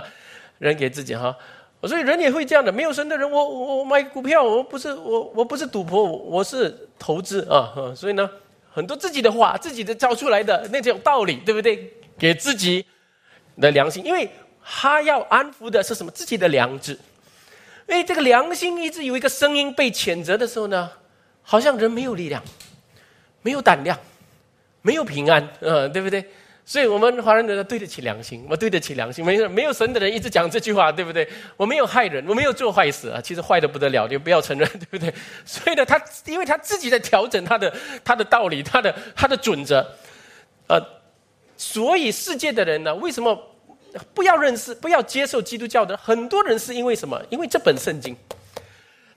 [0.58, 1.36] 人给自己哈，
[1.82, 2.72] 所以人也会这样的。
[2.72, 8.30] 没有神的人，我我我买股票，我不是我我不是赌博，我是投资啊，所以呢，
[8.72, 11.92] 很多自己的话，自己的造出来的那种道理，对不对？
[12.16, 12.86] 给自己
[13.60, 14.30] 的良心，因为
[14.64, 16.10] 他要安抚的是什么？
[16.12, 16.98] 自己的良知。
[17.86, 20.90] 因为这个良心一直有一个声音被谴责的时候呢，
[21.42, 22.42] 好像人没有力量，
[23.42, 23.98] 没有胆量，
[24.80, 26.24] 没有平安，嗯，对不对？
[26.66, 29.24] 所以我们华人的人对得起良心，我对得起良心。
[29.24, 31.28] 没事没有神的人一直讲这句话，对不对？
[31.56, 35.12] 我没有害人，我没有做坏事啊，其实坏的不得了，你不要承认，对不对？
[35.44, 39.86] 所以呢，他因为他自己在调整他的他的道理，他的他的准则，
[40.68, 40.80] 呃，
[41.56, 43.50] 所以世界的人呢，为什么？
[44.12, 47.22] 不要认识，不要接受基督教的很多人是因为什么？
[47.30, 48.16] 因为这本圣经。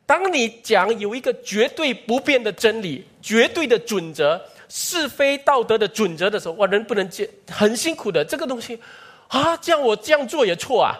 [0.07, 8.25] 当你讲有一个绝对不变的真理、绝对的准则、是非道德的准则的时候，哇，人不能接，很辛苦的。
[8.25, 8.79] 这个东西
[9.27, 10.97] 啊，这样我这样做也错啊，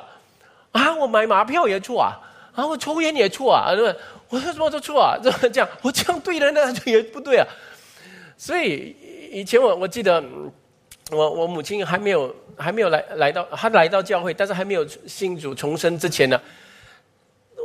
[0.74, 2.20] 啊，我买马票也错啊，
[2.54, 4.00] 啊，我抽烟也错啊，对吧？
[4.30, 7.48] 我说什么都错啊，这这样我这样对人呢也不对啊。
[8.38, 8.96] 所以
[9.32, 10.24] 以前我我记得。
[11.10, 16.38] 我我母亲还没有还没有来来到，她来到教会，但是还没有信主重生之前呢，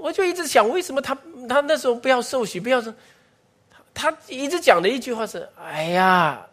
[0.00, 1.12] 我就一直想，为什么她
[1.48, 2.92] 他那时候不要受洗，不要说，
[3.92, 6.46] 他一直讲的一句话是：哎呀，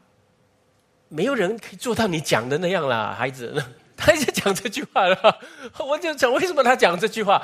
[1.07, 3.63] 没有人可以做到你讲的那样啦，孩子。
[4.01, 5.39] 他一直讲这句话了，
[5.77, 7.41] 我就讲为什么他讲这句话？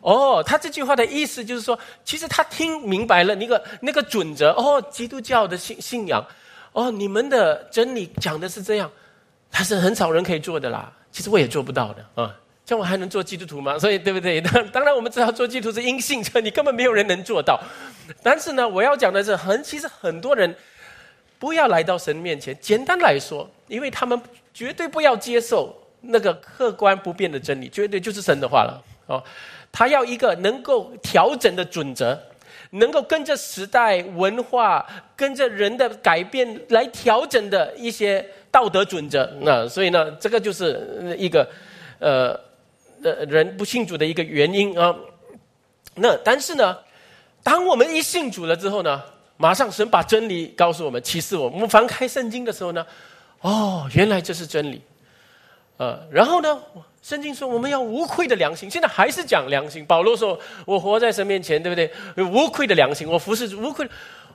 [0.00, 4.50] 哦，他这句话的意思就是说，其实他听明白了那个那个准则。
[4.54, 6.26] 哦，基督教的信信仰。
[6.72, 8.90] 哦，你们的真理讲的是这样，
[9.52, 10.92] 他是很少人可以做的啦。
[11.12, 12.34] 其实我也做不到的啊，
[12.64, 13.76] 这样我还能做基督徒吗？
[13.80, 14.40] 所以对不对？
[14.42, 17.60] 当当然，我们知道做基督徒是因信称，你根本没有人能做到。
[18.22, 20.54] 但是呢，我要讲的是，很其实很多人
[21.38, 22.56] 不要来到神面前。
[22.60, 24.20] 简单来说，因为他们
[24.52, 28.82] 绝对不要接受那个客观不变的真理，绝对就是神的话了。
[29.06, 29.22] 哦，
[29.70, 32.18] 他要一个能够调整的准则。
[32.70, 41.48] 能够跟着时代文化、跟着人的改变来调整的一些道德准则，那所以呢，这个就是一个
[42.00, 42.36] 呃
[43.04, 44.94] 呃人不信主的一个原因啊。
[45.94, 46.76] 那但是呢，
[47.42, 49.00] 当我们一信主了之后呢，
[49.36, 51.54] 马上神把真理告诉我们，启示我们。
[51.54, 52.84] 我们翻开圣经的时候呢，
[53.40, 54.82] 哦，原来这是真理。
[55.76, 56.60] 呃，然后呢？
[57.02, 59.84] 圣经说我们要无愧的良心，现在还是讲良心。
[59.84, 62.24] 保罗说：“我活在神面前，对不对？
[62.24, 63.86] 无愧的良心，我服侍无愧。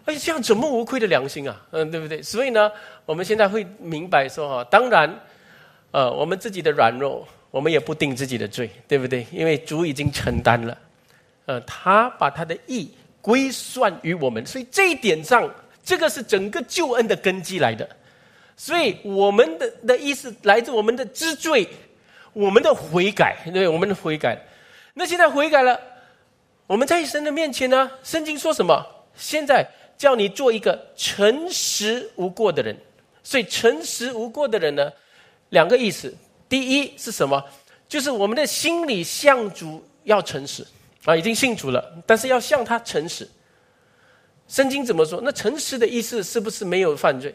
[0.06, 1.60] 哎，这样怎么无愧的良心啊？
[1.72, 2.22] 嗯，对不对？
[2.22, 2.72] 所以呢，
[3.08, 5.20] 我们现在会明白说哈，当然，
[5.90, 9.26] 呃，我们自己的软弱，我们也不定自己的罪，对不对？
[9.32, 10.78] 因为主已经承担了，
[11.46, 12.92] 呃，他把他的义
[13.22, 15.50] 归算于我们，所以这一点上，
[15.84, 17.88] 这个是整个救恩的根基来的。
[18.56, 21.68] 所以我们的的意思来自我们的知罪。”
[22.32, 24.40] 我们的悔改，对，我们的悔改。
[24.94, 25.78] 那现在悔改了，
[26.68, 27.90] 我们在神的面前呢？
[28.04, 28.86] 圣经说什么？
[29.16, 32.78] 现在叫你做一个诚实无过的人。
[33.24, 34.94] 所以诚实无过的人呢，
[35.50, 36.14] 两个意思。
[36.50, 37.42] 第一是什么？
[37.88, 40.66] 就是我们的心里向主要诚实
[41.06, 43.30] 啊，已经信主了，但是要向他诚实。
[44.48, 45.22] 圣经怎么说？
[45.24, 47.34] 那诚实的意思是不是没有犯罪，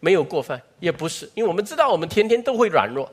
[0.00, 0.60] 没有过犯？
[0.80, 3.10] 也不是，因为我们知道我们天天都会软弱。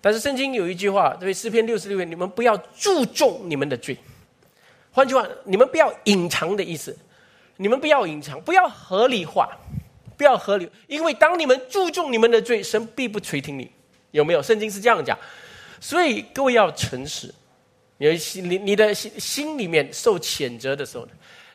[0.00, 3.96] 但是圣经有一句话，对诗篇六十六篇，你们不要注重你们的罪。
[4.92, 6.96] 换句话，你们不要隐藏的意思。
[7.56, 9.48] 你们不要隐藏，不要合理化，
[10.16, 13.68] 不要合理，因为当你们注重你们的罪，神必不垂听你。
[14.18, 14.42] 有没有？
[14.42, 15.16] 圣经是这样讲，
[15.80, 17.32] 所以各位要诚实。
[18.00, 21.06] 你心，你你的心心里面受谴责的时候？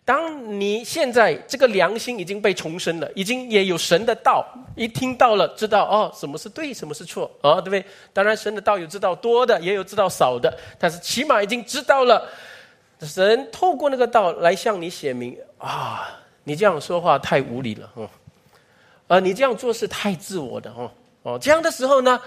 [0.06, 4.46] 当你现在这个良心已经被重生了，已经也有神的道，
[4.76, 7.86] 一听到了，知道哦，什么是对，什么是错，啊，对不对？
[8.12, 12.30] 当然，神的道有知道多的，也有知道少的，但是起码已经知道了。
[13.00, 18.10] 神透过那个道来向你显明啊，你这样说话太无理了，哦，
[19.08, 20.92] 啊，你这样做事太自我的，哦，
[21.24, 22.20] 哦，这样的时候呢，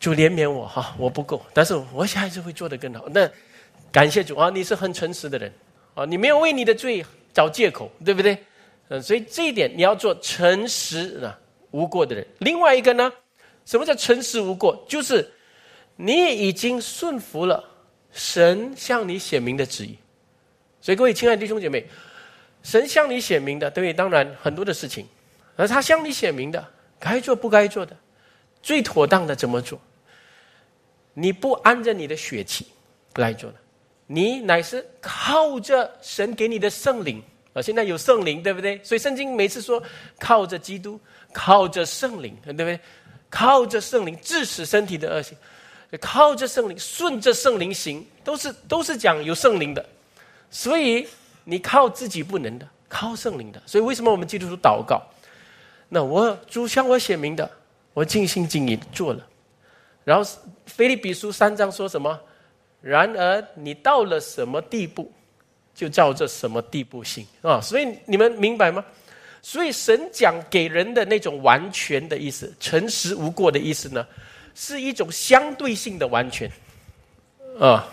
[0.00, 3.06] 就怜悯我哈，我不够，但是我下一次会做得更好。
[3.10, 3.30] 那
[3.92, 5.52] 感谢主啊，你是很诚实的人。
[5.94, 8.38] 啊，你没有为你的罪找借口，对不对？
[8.88, 11.38] 嗯，所以这一点你要做诚实啊，
[11.72, 12.26] 无过的人。
[12.38, 13.12] 另外一个呢，
[13.66, 14.82] 什么叫诚实无过？
[14.88, 15.30] 就是
[15.96, 17.62] 你已经顺服了
[18.10, 19.98] 神向你显明的旨意。
[20.80, 21.86] 所以各位亲爱的弟兄姐妹，
[22.62, 25.06] 神向你显明的，对，当然很多的事情，
[25.56, 26.64] 而他向你显明的，
[26.98, 27.94] 该做不该做的，
[28.62, 29.78] 最妥当的怎么做？
[31.14, 32.66] 你不按着你的血气
[33.16, 33.56] 来做的。
[34.06, 37.62] 你乃是靠着神给你的圣灵啊！
[37.62, 38.80] 现在有圣灵，对不对？
[38.82, 39.80] 所以圣经每次说
[40.18, 40.98] 靠着基督，
[41.32, 42.80] 靠着圣灵，对不对？
[43.28, 45.38] 靠着圣灵致使身体的恶行，
[46.00, 49.84] 靠着圣灵顺着圣灵行，都是都是讲有圣灵的。
[50.50, 51.06] 所以
[51.44, 53.62] 你靠自己不能的，靠圣灵的。
[53.64, 55.00] 所以为什么我们基督徒祷告？
[55.88, 57.48] 那我主向我显明的，
[57.94, 59.24] 我尽心尽力做了。
[60.04, 60.30] 然后
[60.66, 62.18] 菲利比书三章说什么？
[62.80, 65.12] 然而，你到了什么地步，
[65.74, 67.60] 就照着什么地步行啊！
[67.60, 68.82] 所以你们明白吗？
[69.42, 74.06] 所以神讲给人的那种完全的意思，诚实无过的意思呢，
[74.54, 76.50] 是一种相对性的完全
[77.58, 77.86] 啊！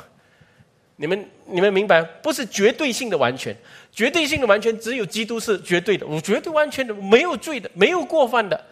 [0.96, 2.02] 你们你们明白？
[2.02, 3.56] 不是绝对性的完全，
[3.92, 8.66] 绝对性的完全只有基督是绝对的，我绝对完全的，没有罪的，没有过犯的，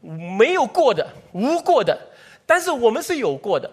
[0.00, 1.98] 没有过的，无过的。
[2.48, 3.70] 但是我们是有过的。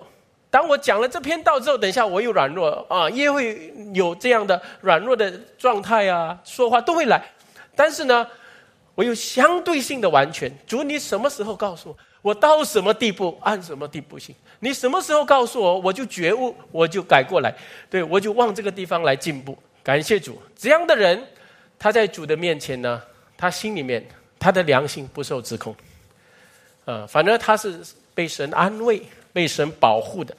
[0.49, 7.23] 当我讲了这篇道之后，等一下我有软弱啊，也会有这样的软弱的状态啊，说话都会来。
[7.73, 8.27] 但是呢，
[8.93, 10.51] 我有相对性的完全。
[10.67, 14.35] 主，你什么时候告诉我，我到什么地步，按什么地步行？
[14.59, 17.55] 你什么时候告诉我，我就觉悟，我就改过来，
[17.89, 19.57] 对我就往这个地方来进步。
[19.81, 21.25] 感谢主，这样的人，
[21.79, 23.01] 他在主的面前呢，
[23.37, 24.05] 他心里面
[24.37, 25.73] 他的良心不受指控，
[26.85, 27.79] 啊，反正他是
[28.15, 29.03] 被神安慰。
[29.35, 30.33] 被神保护的，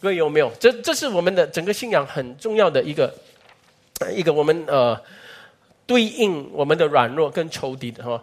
[0.00, 0.48] 各位有没有？
[0.60, 3.12] 这这是我们的整个信仰很重要的一个
[4.14, 4.96] 一个我们呃
[5.84, 8.22] 对应我们的软弱跟仇敌的哈。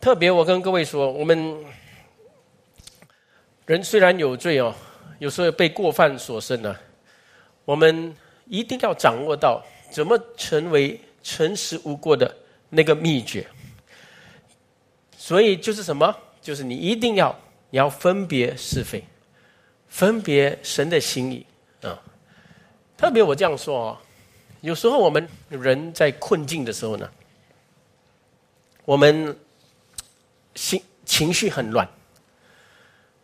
[0.00, 1.64] 特别我跟各位说，我们
[3.66, 4.72] 人虽然有罪哦，
[5.18, 6.76] 有时候被过犯所生呢，
[7.64, 12.32] 我们一定要掌握到怎么成为诚实无过的
[12.70, 13.44] 那个秘诀。
[15.18, 16.16] 所以就是什么？
[16.40, 17.36] 就是你一定要
[17.76, 19.04] 你要分别是非。
[19.86, 21.44] 分别神的心意
[21.82, 22.02] 啊！
[22.96, 24.00] 特别我这样说啊，
[24.62, 27.06] 有时候我们人在困境的时候呢，
[28.86, 29.38] 我们
[30.54, 31.86] 心情绪很乱，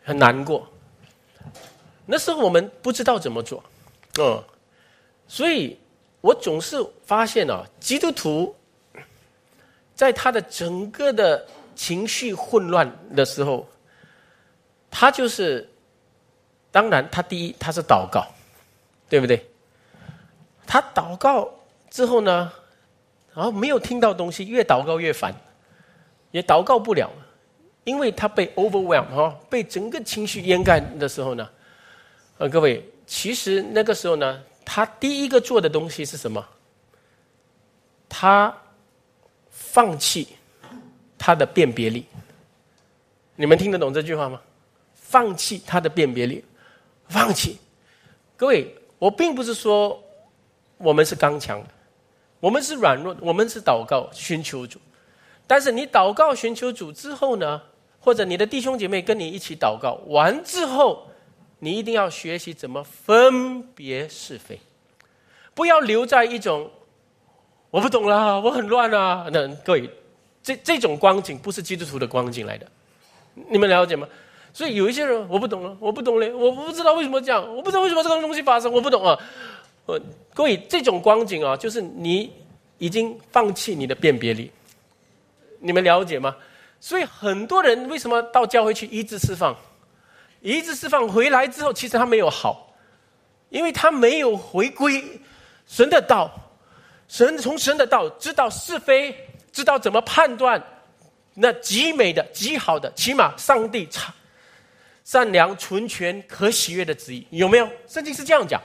[0.04, 0.68] 很难过。
[2.04, 3.64] 那时候我们不知道怎么做，
[4.18, 4.44] 嗯，
[5.26, 5.78] 所以
[6.20, 6.76] 我总是
[7.06, 8.54] 发现啊，基督徒
[9.94, 13.66] 在他的整个的情绪混乱的时候，
[14.92, 15.68] 他就是。
[16.74, 18.26] 当然，他第一他是祷告，
[19.06, 19.46] 对不对？
[20.66, 21.46] 他祷告
[21.90, 22.50] 之后呢，
[23.34, 25.34] 然后没有听到东西，越祷告越烦，
[26.30, 27.10] 也祷告不了，
[27.84, 31.46] 因为他被 overwhelm 哈，被整个情绪掩盖的时候呢，
[32.38, 36.42] 啊，各位，其实那个时候呢，他第一个做的东西是什么？
[38.08, 38.56] 他
[39.50, 40.28] 放弃
[41.18, 42.06] 他的辨别力。
[43.36, 44.40] 你们听得懂这句话吗？
[45.12, 46.42] 放弃他的辨别力。
[47.08, 47.58] 放弃，
[48.38, 50.02] 各位，我并不是说
[50.78, 51.62] 我们是刚强，
[52.40, 54.78] 我们是软弱，我们是祷告寻求主。
[55.46, 57.60] 但是你祷告寻求主之后呢，
[58.00, 61.06] 或者你的弟兄姐妹跟你一起祷告完之后，
[61.58, 64.58] 你一定要学习怎么分别是非，
[65.52, 66.70] 不要留在一种
[67.70, 69.28] 我不懂啦，我很乱啊。
[69.30, 69.90] 那各位，
[70.42, 72.66] 这这种光景不是基督徒的光景来的，
[73.50, 74.08] 你们了解吗？
[74.52, 79.18] 所以有一些人我不懂了，我不懂嘞，我不知道为什么这样，我不知道为什么这个东西发生，我不懂啊。
[79.86, 80.00] 呃，
[80.34, 82.30] 各位，这种光景啊，就是你
[82.78, 84.50] 已经放弃你的辨别力，
[85.58, 86.36] 你们了解吗？
[86.80, 89.56] 所以很多人为什么到教会去医治释放，
[90.40, 92.74] 医治释放回来之后，其实他没有好，
[93.48, 95.02] 因为他没有回归
[95.66, 96.30] 神的道，
[97.08, 99.14] 神从神的道知道是非，
[99.50, 100.62] 知道怎么判断
[101.34, 104.12] 那极美的、极好的，起码上帝差
[105.04, 107.68] 善良、纯全、可喜悦的旨意有没有？
[107.86, 108.60] 圣经是这样讲。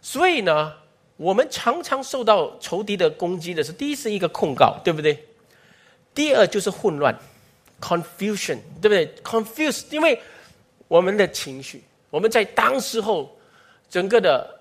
[0.00, 0.72] 所以呢，
[1.16, 5.24] 我们常常受到仇敌的攻击的是：第一是一个控告，对不对？
[6.14, 7.18] 第二就是混乱
[7.80, 10.20] ，confusion，对不对？confuse，因为
[10.88, 13.36] 我们的情绪，我们在当时候
[13.90, 14.60] 整个的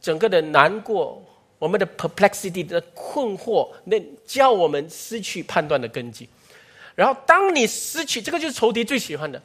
[0.00, 1.22] 整个的难过。
[1.56, 3.96] 我们的 perplexity 的困惑，那
[4.26, 6.28] 叫我们失去判断的根基。
[6.94, 9.40] 然后，当你失去这个，就是仇敌最喜欢的。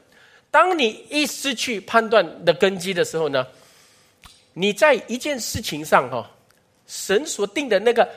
[0.51, 3.45] 当你一失去判断的根基的时候呢，
[4.53, 6.29] 你在一件事情上哈，
[6.87, 8.07] 神所定的那个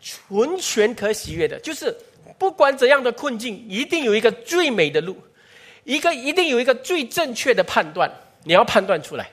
[0.00, 1.94] 纯全可喜悦的，就是
[2.38, 5.16] 不管怎样的困境，一定有一个最美的路，
[5.84, 8.10] 一个一定有一个最正确的判断，
[8.44, 9.28] 你要判断出来。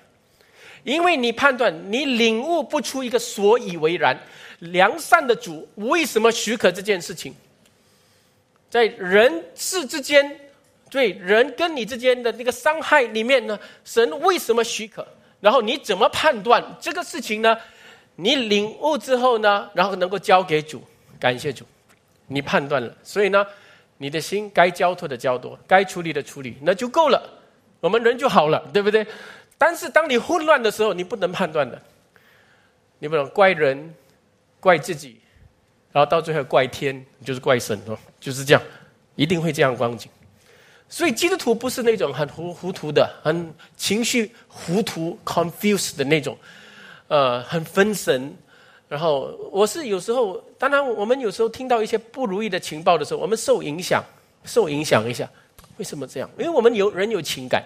[0.83, 4.17] 因为你判断，你领悟不出一个所以为然，
[4.59, 7.35] 良善的主为什么许可这件事情？
[8.69, 10.39] 在人世之间，
[10.89, 15.07] 对人跟你之间的那个伤害里面呢，神为什么许可？
[15.39, 17.57] 然后你怎么判断这个事情呢？
[18.15, 20.83] 你领悟之后呢，然后能够交给主，
[21.17, 21.63] 感谢主，
[22.27, 23.45] 你判断了，所以呢，
[23.97, 27.21] 你的心该交托的交托，该处理的处理，那就够了，
[27.79, 29.07] 我们人就好了，对不对？
[29.57, 31.81] 但是当你混乱的时候，你不能判断的，
[32.99, 33.95] 你不能怪人，
[34.59, 35.21] 怪自己，
[35.93, 38.61] 然后到最后怪天，就是怪神哦，就是这样，
[39.15, 40.11] 一定会这样光景。
[40.89, 46.35] 所以基督徒不是那种很糊糊涂的、很情绪糊涂、confused 的那种，
[47.07, 48.35] 呃，很分神。
[48.87, 54.03] 然后我是有时候，当然我们有时候听到一些不如意的情报的时候，我们受影响，
[54.43, 55.29] 受影响一下。
[55.77, 56.29] 为什么这样？
[56.37, 57.63] 因为我们有人有情感。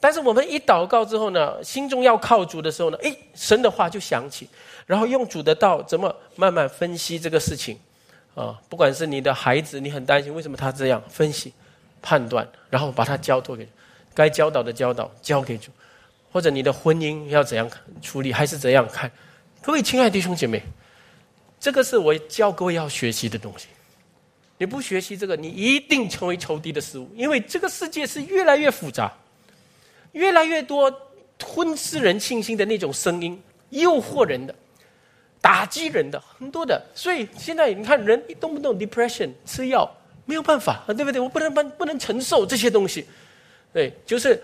[0.00, 4.46] 但是我们一祷告之后呢，心中要靠主的时候呢，诶，神的话就响起，
[4.84, 7.78] 然后用主的道怎么慢慢分析这个事情，
[8.34, 11.54] 啊，不管是你的孩子，你很担心为什么他这样分析、
[12.04, 13.66] 判断，然后把它交托给，
[14.12, 15.70] 该教导的教导交给主，
[16.30, 17.66] 或者你的婚姻要怎样
[18.02, 19.10] 处理，还是怎样看？
[19.62, 20.62] 各位亲爱的弟兄姐妹，
[21.58, 23.68] 这个是我教各位要学习的东西。
[24.58, 29.10] 你不学习这个，你一定成为仇敌的事物，因为这个世界是越来越复杂。
[30.12, 30.92] 越来越多
[31.36, 34.54] 吞噬人信心的那种声音，诱惑人的，
[35.40, 39.90] 打击人的很多的，所以现在你看人一动不动 depression 吃药
[40.24, 41.20] 没有办法，对不对？
[41.20, 43.06] 我不能不不能承受这些东西，
[43.72, 44.42] 对，就是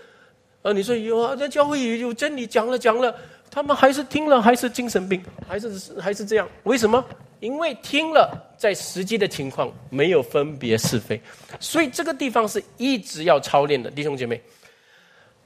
[0.61, 3.15] 呃，你说有啊，在教会有真理讲了讲了，
[3.49, 7.03] 他们还是听了还是精神病，还是还是这样，为什么？
[7.39, 11.19] 因为听了在实际的情况没有分别是非，
[11.59, 14.39] 所以这个地方是一直要操练的，弟兄姐妹。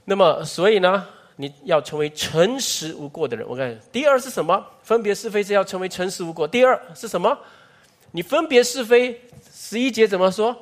[0.03, 1.07] 那么，所以呢，
[1.37, 3.47] 你要成为诚实无过的人。
[3.47, 4.61] 我看第二是什么？
[4.83, 6.45] 分别是非是要成为诚实无过。
[6.45, 7.37] 第二是什么？
[8.11, 9.19] 你分别是非，
[9.67, 10.55] 十一节怎么说？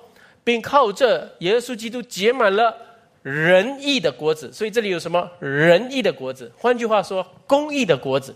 [0.44, 2.76] 并靠这耶稣基督结满了
[3.22, 4.52] 仁义的果子。
[4.54, 6.52] 所以这里有什么仁义的果子？
[6.58, 8.36] 换句话说，公义的果子。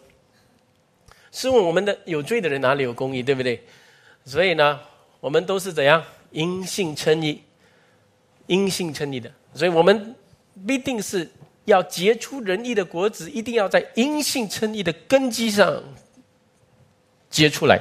[1.31, 3.63] 试问我们的有罪的人哪里有公义，对不对？
[4.25, 4.79] 所以呢，
[5.19, 7.41] 我们都是怎样因信称义，
[8.47, 9.31] 因信称义的。
[9.53, 10.15] 所以我们。
[10.65, 11.29] 必定是
[11.65, 15.83] 要结出仁义的果子，一定要在因信称义的根基上
[17.29, 17.79] 结出来。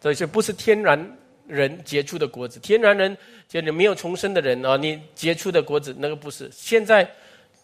[0.00, 3.16] 所以这不是天然人结出的果子，天然人
[3.48, 6.50] 就是没有重生的人啊，你结出的果子那个不是。
[6.52, 7.10] 现在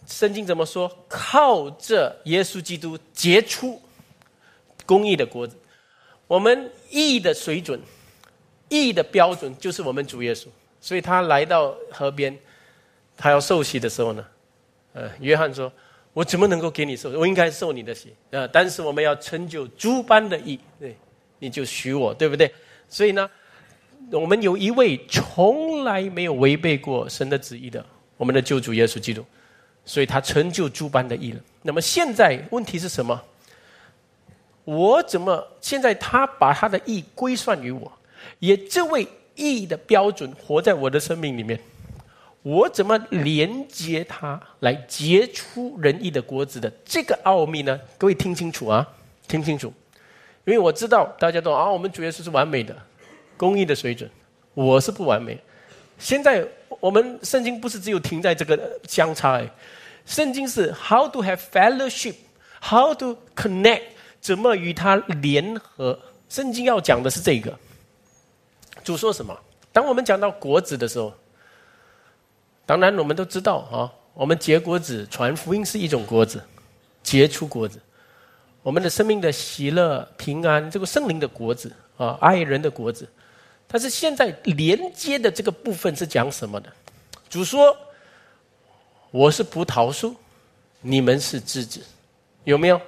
[0.07, 0.91] 圣经怎么说？
[1.09, 3.81] 靠着耶稣基督结出
[4.85, 5.57] 公义的果子。
[6.27, 7.81] 我们义的水准、
[8.69, 10.47] 义的标准就是我们主耶稣，
[10.81, 12.37] 所以他来到河边。
[13.17, 14.27] 他要受洗的时候呢，
[14.93, 15.73] 呃，约翰说
[16.13, 17.11] ：“我怎么能够给你受？
[17.11, 18.45] 我应该受你的洗啊！
[18.53, 20.97] 但是我们要成就诸般的义，对，
[21.39, 22.53] 你就许我，对不对？
[22.89, 23.29] 所以呢，
[24.11, 27.85] 我们有一位从来没有违背过神的旨意的，
[28.17, 29.25] 我们的救主耶稣基督，
[29.85, 31.41] 所以他成就诸般的义了。
[31.63, 33.21] 那么现在问题是什么？
[34.65, 37.93] 我怎么现在他把他的义归算于我，
[38.39, 41.59] 也这位义的标准活在我的生命里面。”
[42.45, 47.81] 我怎么连接他来结出仁义的果子的这个奥秘呢？
[47.97, 48.87] 各位听清楚啊，
[49.27, 49.73] 听清楚，
[50.45, 52.77] 因为我知道大家都啊，我们主耶稣是完美的，
[53.37, 54.09] 公义的水准，
[54.55, 55.39] 我是不完美。
[55.99, 56.47] 现在
[56.81, 59.43] 我们圣经不是只有停在这个相差，
[60.05, 63.83] 圣经是 how to have fellowship，how to connect，
[64.21, 65.99] 怎么与他联合？
[66.29, 67.57] 圣经要讲的是这个。
[68.83, 69.39] 主说什么？
[69.73, 71.13] 当我们讲到果子的时候。
[72.67, 76.43] 当然，我们都知道啊，我们结果子传福音是一种果子，
[77.03, 77.79] 结出果子。
[78.65, 83.07] 我们的生命的喜乐、平安，这个圣灵的果子啊，爱人的果子。
[83.67, 86.73] 但是现在连接的这个部分是讲什么的？
[87.29, 87.77] 主说
[89.13, 90.17] ：“我是葡萄树，
[90.81, 91.83] 你们是枝子，
[92.45, 92.81] 有没有？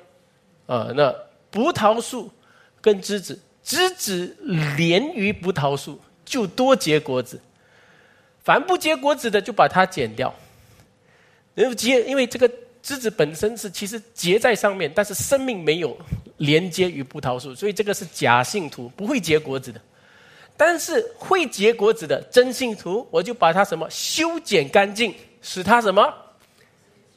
[0.67, 1.15] 啊，那
[1.51, 2.33] 葡萄树
[2.81, 4.35] 跟枝子，枝子
[4.79, 7.39] 连于葡萄树，就多结果子。
[8.43, 10.35] 凡不结果子的，就把它剪掉。
[11.55, 12.51] 因为结，因为这个
[12.87, 15.99] 枝子本身是其实结在上面，但是生命没有
[16.37, 19.81] 连接于葡萄树，所以这个是假信徒，不会结果子的。”
[20.57, 25.13] 但是会结果子的真信徒，我就把它什么修剪干净，
[25.43, 26.15] 使它什么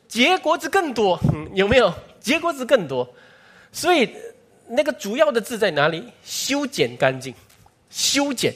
[0.07, 1.19] 结果子更多，
[1.53, 3.07] 有没有结果子更多？
[3.71, 4.09] 所以
[4.67, 6.03] 那个主要的字在哪里？
[6.25, 7.31] 修剪干净，
[7.91, 8.51] 修剪。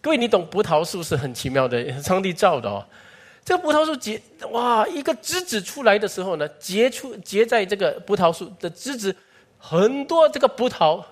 [0.00, 2.84] 各位，你懂葡萄树是很奇妙的，上帝造的哦。
[3.44, 4.20] 这个葡萄树结
[4.50, 9.14] 哇，一个枝子出来的时候呢，结出结在这个葡萄树的枝子，
[9.58, 11.02] 很多这个葡萄。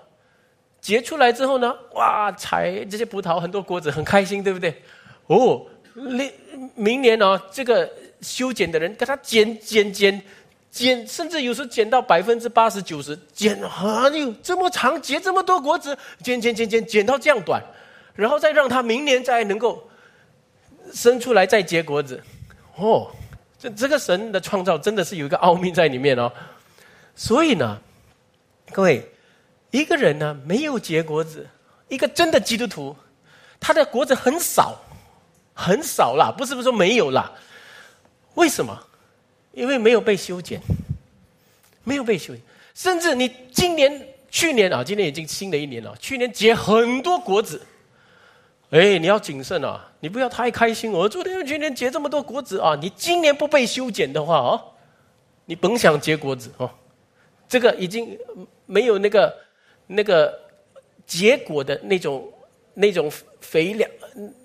[0.81, 4.81] 结出来之后呢，哇，采这些葡萄很多果子，很开心，对不对？
[5.27, 6.31] 哦，明
[6.73, 10.21] 明年呢，这个修剪的人给他剪剪剪
[10.71, 17.61] 剪，甚至有时候剪到百分之八十九十，剪很有这么长，结这么多果子，剪剪剪剪剪到这样短，
[18.15, 19.85] 然后再让他明年再能够
[20.93, 22.23] 生出来再结果子。
[22.75, 23.11] 哦，
[23.57, 26.31] 这这个神的创造真的是有一个奥秘在里面哦。
[27.15, 27.79] 所以呢，
[28.71, 29.07] 各位。
[29.71, 31.47] 一个人呢没有结果子，
[31.89, 32.95] 一个真的基督徒，
[33.59, 34.75] 他的果子很少，
[35.53, 37.31] 很少啦，不是不是说没有啦？
[38.33, 38.75] 为什么？
[39.51, 40.59] 因为没有被修剪，
[41.83, 42.41] 没有被修剪。
[42.73, 47.61] 甚至你今年、去年啊，今年已经新的一年了，去年结很多果子，
[48.71, 50.91] 哎，你要谨慎啊，你不要太开心。
[50.91, 54.61] 我昨天今天结这么多果子啊，你今年不被修剪的话哦，
[55.45, 56.69] 你甭想结果子哦，
[57.47, 58.17] 这个已经
[58.65, 59.35] 没有那个。
[59.91, 60.39] 那个
[61.07, 62.31] 结果的那种、
[62.75, 63.11] 那种
[63.41, 63.89] 肥料、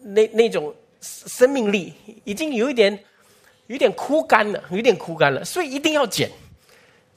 [0.01, 1.93] 那那种生命力，
[2.25, 2.99] 已经有一点、
[3.67, 6.31] 有点枯干了，有点枯干了，所以一定要剪，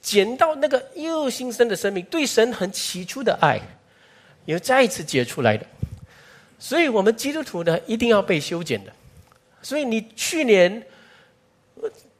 [0.02, 3.62] 剪到那个又新生的生命，对神很起初的爱，
[4.44, 5.66] 又再一次结出来的。
[6.60, 8.92] 所以我们基督徒呢，一定要被修剪的。
[9.62, 10.84] 所以你去年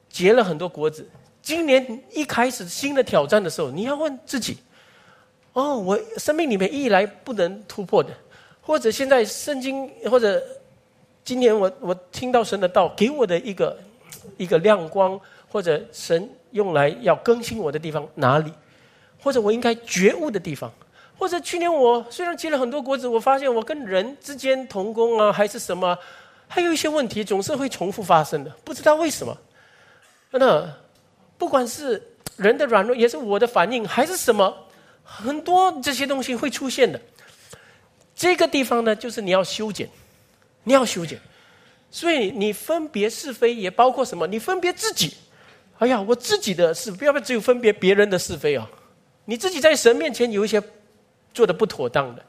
[0.10, 1.08] 结了很多果子，
[1.42, 4.58] 今年一开始新的挑战的时候，你要问自己。
[5.54, 8.14] 哦，我生命里面一来不能突破的，
[8.62, 10.40] 或者现在圣经，或者
[11.24, 13.76] 今年我我听到神的道给我的一个
[14.38, 15.20] 一个亮光，
[15.50, 18.54] 或者神用来要更新我的地方哪里，
[19.20, 20.72] 或者我应该觉悟的地方，
[21.18, 25.98] 或者去年我虽然结了很多果子，我发现我跟人之间同工啊，还是什么，
[26.48, 29.38] 还有一些问题总是会重复发生的，不知道为什么。
[30.32, 30.72] 那
[31.38, 32.02] 不管是
[32.36, 34.56] 人的软弱，也是我的反应，还是什么？
[35.04, 37.00] 很多这些东西会出现的，
[38.14, 39.90] 这个地方呢，就是你要修剪，
[40.66, 41.18] 你要修剪，
[41.90, 44.28] 所以你分别是非也包括什么？
[44.28, 45.14] 你分别自己，
[45.80, 48.70] 哎呀，我自己的是不要不要只有分别别人的是非啊？
[49.24, 50.62] 你自己在神面前有一些
[51.38, 52.26] 做的不妥当的、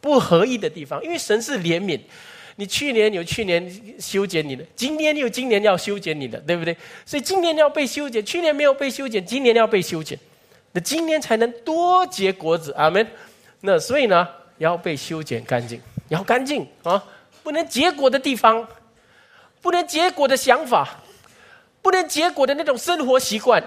[0.00, 2.00] 不合意的地方，因为神是怜悯，
[2.56, 6.76] 你去年有去年修剪你的，今年有今年要修剪你的，对不对？
[7.06, 10.18] 所以今年要被修剪，去年没有被修剪，今年要被修剪。
[10.72, 13.06] 那今年才能多结果子，阿门。
[13.60, 14.26] 那所以呢，
[14.58, 17.02] 要被修剪干净，要干净啊！
[17.44, 18.66] 不能结果的地方，
[19.62, 21.00] 不能结果的想法，
[21.80, 23.62] 不能结果的那种生活习惯，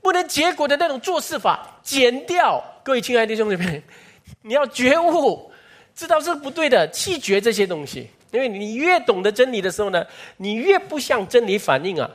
[0.00, 2.62] 不能结果的那种做事法，剪掉。
[2.82, 3.82] 各位亲爱的兄弟们，
[4.42, 5.50] 你要觉悟，
[5.94, 8.08] 知道是不对的，弃绝这些东西。
[8.30, 12.10] 因为你越懂得真理的时候呢，你越不向真理反应啊。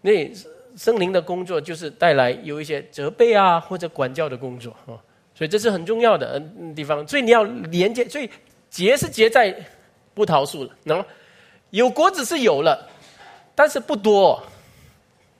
[0.00, 0.30] 那。
[0.76, 4.94] 森灵的工作就是带来有一些责备啊或者管教的工作啊，
[5.34, 6.40] 所以这是很重要的
[6.76, 7.06] 地方。
[7.08, 8.30] 所以你要连接，所以
[8.70, 9.52] 结是结在
[10.14, 11.04] 葡萄树了，能
[11.70, 12.88] 有果子是有了，
[13.52, 14.40] 但是不多，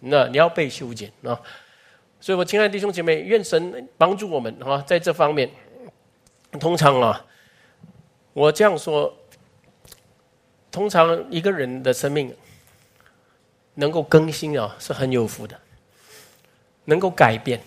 [0.01, 1.41] 那你要被修剪啊。
[2.21, 5.51] 所以我亲爱的弟兄姐妹，愿神帮助我们啊，在这方面。
[6.61, 7.27] 通常啊，
[8.33, 9.12] 我这样说，
[10.71, 12.35] 通常一个人的生命。
[13.75, 15.59] 能够更新啊，是很有福的。
[16.85, 17.59] 能够改变，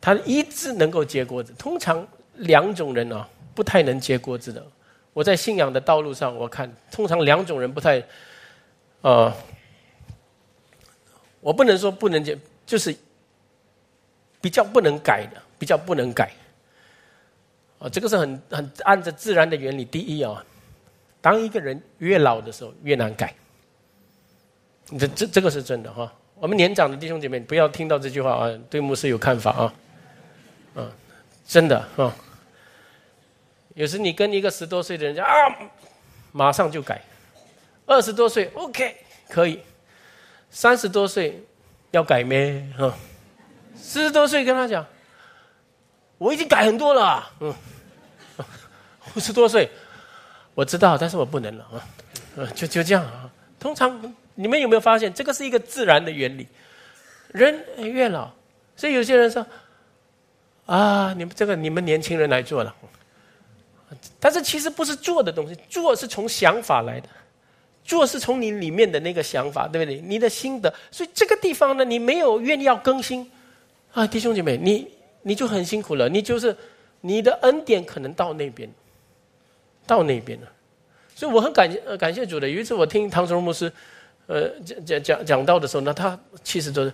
[0.00, 1.52] 他一直能够结果子。
[1.56, 2.04] 通常
[2.36, 4.66] 两种人啊，不太能结果子的。
[5.12, 8.02] 我在信仰的道路上，我看通常两种人不太，
[9.02, 9.32] 呃，
[11.40, 12.96] 我不能说不能结，就是
[14.40, 16.30] 比较不能改的，比较不能改。
[17.78, 19.84] 啊，这个是很很按照自然的原理。
[19.84, 20.44] 第一啊，
[21.20, 23.34] 当一个人越老的时候，越难改。
[24.98, 29.74] 这这这个是真的哈，我们年长的弟兄姐妹，不要听到这句话啊，对牧师有看法啊，
[30.74, 30.90] 啊，
[31.46, 32.14] 真的啊。
[33.74, 35.32] 有时你跟一个十多岁的人讲啊，
[36.32, 36.96] 马上就改；
[37.86, 38.96] 二十多岁 OK
[39.28, 39.60] 可以，
[40.50, 41.40] 三十多岁
[41.92, 42.66] 要改咩？
[42.76, 42.92] 哈，
[43.80, 44.86] 四十多岁跟他讲，
[46.18, 47.30] 我已经改很多了。
[47.40, 47.54] 嗯，
[49.14, 49.68] 五十多岁
[50.54, 52.46] 我知道，但是我不能了啊。
[52.54, 53.28] 就就这样啊。
[53.58, 56.46] 通常你们有没有发现，这个是一个自然的原理？
[57.28, 58.30] 人越老，
[58.76, 59.44] 所以有些人说
[60.66, 62.74] 啊，你们这个你们年轻人来做了。
[64.20, 67.08] 但是其实不是做的东西，做是从想法来的，
[67.84, 70.00] 做是从你里面的那个想法，对不对？
[70.00, 73.28] 你的心得，所以这个地方呢，你没有愿意要更新
[73.92, 74.88] 啊，弟兄姐妹，你
[75.22, 76.56] 你就很辛苦了，你就是
[77.00, 78.70] 你的恩典可能到那边，
[79.86, 80.46] 到那边了。
[81.14, 83.72] 所以我很感谢感谢主的，有一次我听唐崇牧师
[84.26, 86.92] 呃讲讲讲讲到的时候呢，他其实都是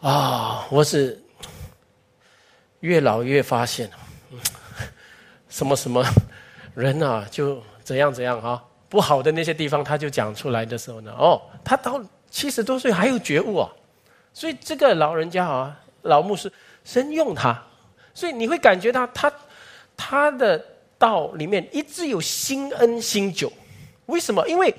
[0.00, 1.20] 啊，我是
[2.80, 3.90] 越老越发现
[5.48, 6.04] 什么什么。
[6.74, 13.70] 人啊，就怎样怎样哈，不好的那些地方，他就讲出来的时候呢，哦，他到七十多岁还有觉悟啊，
[14.32, 16.50] 所以这个老人家啊，老牧师
[16.84, 17.62] 深用他，
[18.14, 19.32] 所以你会感觉到他
[19.96, 20.64] 他的
[20.96, 23.52] 道里面一直有新恩新酒，
[24.06, 24.46] 为什么？
[24.48, 24.74] 因为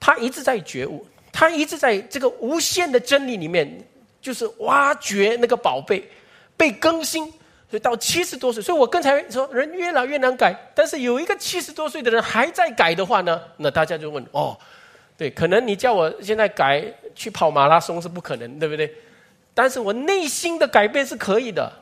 [0.00, 3.84] 他一直在觉悟，他一直在这个无限的真理里面，
[4.20, 6.08] 就是挖掘那个宝贝，
[6.56, 7.32] 被更新。
[7.70, 10.54] 所以到七十多岁，所以我刚才说人越老越难改。
[10.74, 14.54] 但是有一个七十多岁的人还在改的话呢，那大家就问：哦，
[15.16, 16.84] 对，可能你叫我现在改
[17.14, 18.94] 去跑马拉松是不可能，对不对？
[19.54, 21.72] 但是我内心的改变是可以的，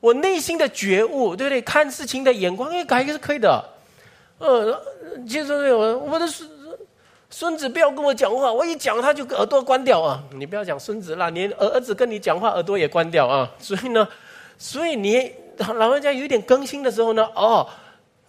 [0.00, 1.62] 我内心的觉悟，对不对？
[1.62, 3.64] 看事情的眼光，也改也是可以的。
[4.38, 4.80] 呃，
[5.26, 6.48] 其实我我的孙
[7.30, 10.22] 孙子不要跟我讲话，我一讲他就耳朵关掉啊！
[10.32, 13.50] 你不要讲孙子了，连儿子跟你讲话耳朵也关掉啊！
[13.58, 14.06] 所以呢。
[14.60, 15.32] 所以你
[15.76, 17.64] 老人家有点更新的时候呢，哦，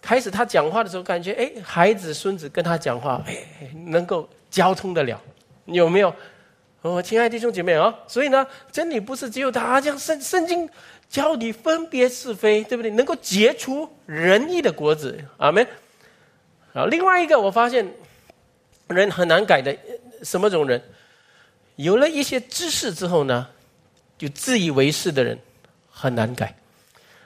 [0.00, 3.36] 开始他讲话的时候，感觉哎，孩子孙子跟他讲话，哎，
[3.86, 5.20] 能够交通得了，
[5.64, 6.14] 有没有？
[6.82, 10.68] 哦，亲爱的弟兄姐妹啊，所以呢，真理不是只有他这样圣圣经
[11.08, 12.90] 教你分别是非，对不对？
[12.92, 15.66] 能够结出仁义的果子，阿门。
[16.72, 17.86] 啊，另外一个我发现
[18.88, 19.76] 人很难改的，
[20.22, 20.82] 什么种人？
[21.76, 23.48] 有了一些知识之后呢，
[24.16, 25.38] 就自以为是的人。
[25.92, 26.56] 很难改，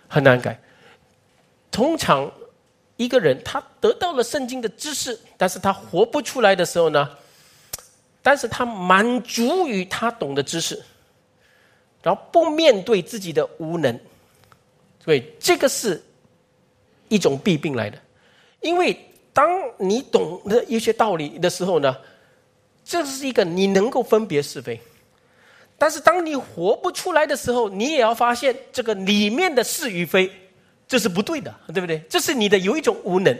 [0.08, 0.58] 很难改。
[1.70, 2.28] 通常
[2.96, 7.08] 一个人他得到了圣经的知识，但是他活不出来的时候呢，
[8.24, 10.82] 但是他满足于他懂的知识，
[12.02, 14.00] 然后不面对自己的无能，
[15.04, 16.02] 所以，这个是
[17.08, 17.98] 一种弊病来的。
[18.62, 18.98] 因为
[19.34, 19.46] 当
[19.76, 21.94] 你懂得一些道理的时候呢，
[22.82, 24.80] 这是一个你能够分别是非。
[25.76, 30.30] 但是当你活不出来的时候，你也要发现这个里面的是与非，
[30.88, 31.98] 这是不对的，对不对？
[32.08, 33.38] 这是你的有一种无能，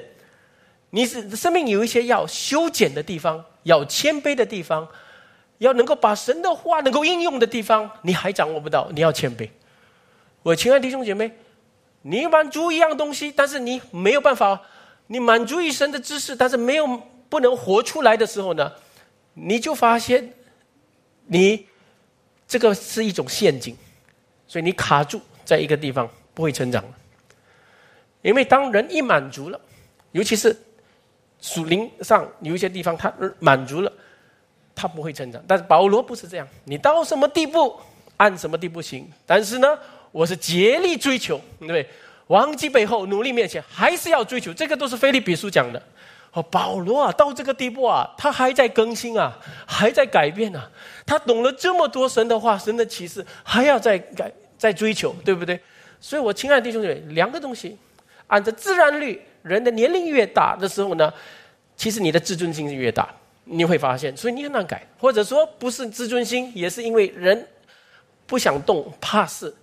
[0.91, 4.89] 你是生命有一些要修剪的地方，要谦卑的地方，
[5.59, 9.51] 要能够把神的话能够应用的地方，你还掌握不到，你要谦卑。
[10.43, 11.31] 我亲爱的弟兄姐妹，
[12.03, 14.63] 你满足一样东西，但是你没有办法，
[15.09, 16.87] 你满足于神的知识，但是没有
[17.29, 18.73] 不能活出来的时候呢，
[19.35, 20.33] 你就发现
[21.27, 21.67] 你。
[22.47, 23.75] 这个是一种陷阱，
[24.47, 26.85] 所以你卡住在一个地方不会成长。
[28.21, 29.59] 因为当人一满足了，
[30.13, 30.55] 尤其是
[31.45, 33.93] 属灵上有一些地方他满足了，
[34.75, 35.43] 他不会成长。
[35.47, 37.77] 但是保罗不是这样，你到什么地步
[38.17, 39.07] 按什么地步行。
[39.27, 39.79] 但是呢，
[40.11, 41.87] 我是竭力追求，对不对？
[42.29, 44.55] 忘记背后，努力面前，还是要追求。
[44.55, 45.83] 这个都是菲利比书讲的。
[46.33, 50.67] 哦，保罗啊，到这个地步啊，他还在更新啊，还在改变啊。
[51.05, 55.61] 他懂了这么多神的话、神的启示，还要再改、再追求，对不对？
[56.01, 57.77] 所以，我亲爱的弟兄姐妹，两个东西，
[58.29, 61.15] 按照自然律，人的年龄越大的时候呢，
[61.77, 63.09] 其实你的自尊心是越大，
[63.45, 67.47] 你会发现，所以你很难改，或者说不是自尊心，也是因为人
[68.27, 69.55] 不想动、怕事，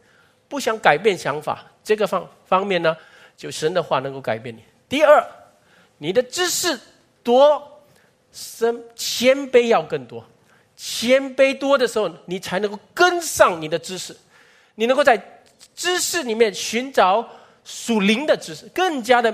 [0.47, 2.95] 不想改变想法，这个方方面呢，
[3.35, 4.63] 就神的话能够改变你。
[4.87, 5.21] 第二。
[6.03, 6.79] 你的知识
[7.21, 7.61] 多，
[8.31, 10.25] 深谦卑要更多。
[10.75, 14.17] 谦卑多的时候，你才能够跟上你的知识。
[14.73, 15.23] 你能够在
[15.75, 17.23] 知识里面寻找
[17.63, 19.31] 属灵的知识，更加的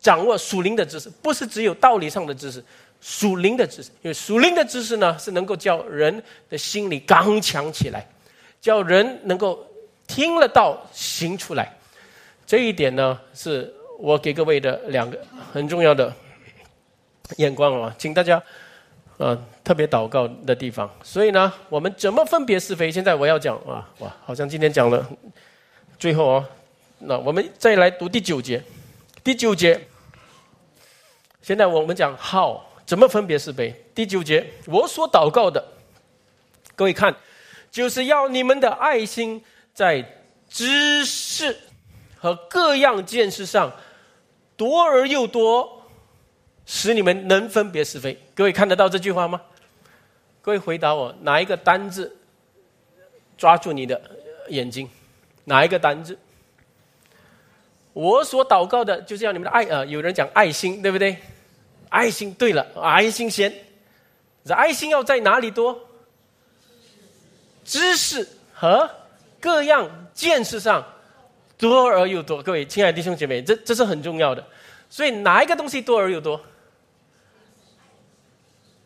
[0.00, 2.62] 掌握属灵的知识，不是只有道理上的知识，
[3.00, 3.90] 属灵的知识。
[4.02, 8.06] 因为属灵的知识呢，是能够叫人的心里刚强起来，
[8.60, 9.66] 叫人能够
[10.06, 11.76] 听了道行出来。
[12.46, 13.74] 这一点呢，是。
[14.00, 15.18] 我给各位的两个
[15.52, 16.14] 很重要的
[17.38, 18.40] 眼光啊，请大家
[19.16, 20.88] 呃，特别祷告的地方。
[21.02, 22.92] 所以呢，我们怎么分别是非？
[22.92, 25.04] 现在我要讲啊，哇，好像今天讲了
[25.98, 26.46] 最后哦。
[27.00, 28.62] 那我们再来读第九节，
[29.28, 29.78] 第九节。
[31.42, 33.74] 现在我们讲 how 怎么分别是非？
[33.94, 35.62] 第九节，我所祷告的，
[36.74, 37.14] 各位看，
[37.70, 41.54] 就是要你们的爱心在知识
[42.16, 43.70] 和各样见识上
[44.56, 45.82] 多而又多，
[46.64, 48.18] 使你们能分别是非。
[48.34, 49.42] 各位看得到这句话吗？
[50.40, 52.16] 各位回答我，哪一个单字
[53.36, 54.00] 抓住你的
[54.48, 54.88] 眼睛？
[55.44, 56.18] 哪一个单字？
[57.98, 61.16] 我所祷告的，就是要你们的爱呃，有人讲爱心，对不对？
[61.88, 63.52] 爱心，对了，爱心先。
[64.44, 65.76] 这爱心要在哪里多？
[67.64, 68.24] 知识
[68.54, 68.88] 和
[69.40, 70.86] 各样见识上
[71.58, 72.40] 多而又多。
[72.40, 74.46] 各位亲爱的弟兄姐妹，这这是很重要的。
[74.88, 76.40] 所以哪一个东西多而又多？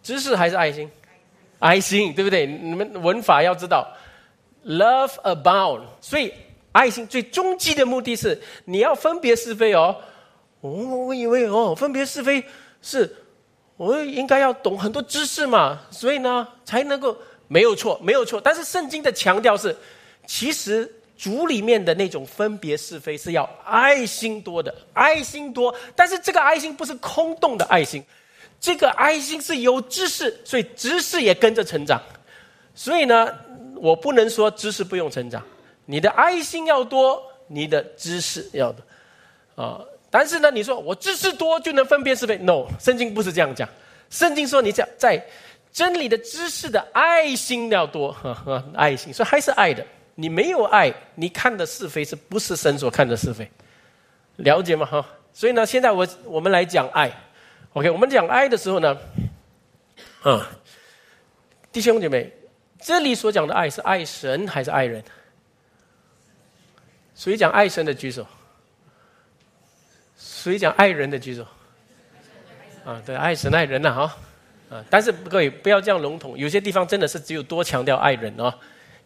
[0.02, 0.90] 知识还是爱心？
[1.58, 2.46] 爱心，对不对？
[2.46, 3.94] 你们文法要知道
[4.64, 5.82] ，love abound。
[6.00, 6.32] 所以。
[6.72, 9.94] 爱心最终极的目的是你要分别是非哦。
[10.60, 12.44] 哦，我以为哦，分别是非
[12.80, 13.14] 是，
[13.76, 17.16] 我应该要懂很多知识嘛，所以呢才能够
[17.48, 18.40] 没有错，没有错。
[18.40, 19.76] 但是圣经的强调是，
[20.26, 25.74] 其实主里面的那种分别是非是要爱心多的，爱心多。
[25.96, 28.02] 但是这个爱心不是空洞的爱心，
[28.60, 32.00] 这个爱心是有知识，所以知识也跟着成长。
[32.74, 33.28] 所以呢，
[33.74, 35.42] 我不能说知识不用成长。
[35.84, 39.80] 你的爱心要多，你的知识要多啊。
[40.10, 43.68] 但是呢，你说我知识多就能分辨是非？No，圣经不是这样讲。
[44.10, 45.24] 圣经说你讲在
[45.72, 48.14] 真理的知识的爱心要多，
[48.74, 49.82] 爱心，所以还是爱的。
[50.14, 53.50] 你没有爱，你看的是非是不是神所看的是非？
[54.36, 54.84] 了解吗？
[54.84, 55.04] 哈。
[55.32, 57.10] 所以呢，现在我我们来讲爱。
[57.72, 58.98] OK，我们讲爱的时候呢，
[60.22, 60.46] 啊，
[61.72, 62.30] 弟兄姐妹，
[62.78, 65.02] 这里所讲的爱是爱神还是爱人？
[67.22, 68.26] 谁讲爱神的举手？
[70.18, 71.46] 谁讲爱人的举手？
[72.84, 74.16] 啊，对，爱神爱人呐，哈，
[74.68, 78.52] 啊，但是各位不要这样笼统，有些地方真的是只有多强调爱人啊，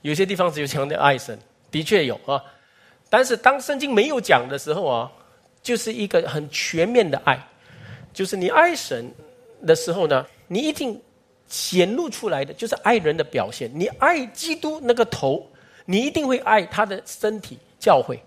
[0.00, 1.38] 有些地方只有强调爱神，
[1.70, 2.42] 的确有啊，
[3.10, 5.12] 但是当圣经没有讲的时候啊，
[5.60, 7.38] 就是一个很全面的爱，
[8.14, 9.12] 就是你爱神
[9.66, 10.98] 的时候呢，你一定
[11.48, 15.46] 显露出来的就是爱人的表现，你爱基督那个头，
[15.84, 17.58] 你一定会爱他的身体。
[17.86, 18.20] 教会，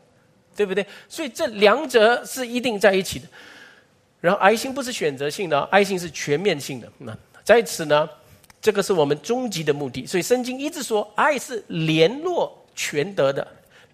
[0.56, 0.86] 对不对？
[1.10, 3.28] 所以这两者是一定在一起的。
[4.22, 6.90] 然后爱心不是选择性的，爱心是全面性的。
[7.00, 8.10] 那在此呢，
[8.62, 10.06] 这个是我们终极的目的。
[10.08, 13.46] 所以圣经一直说，爱是联络全德的，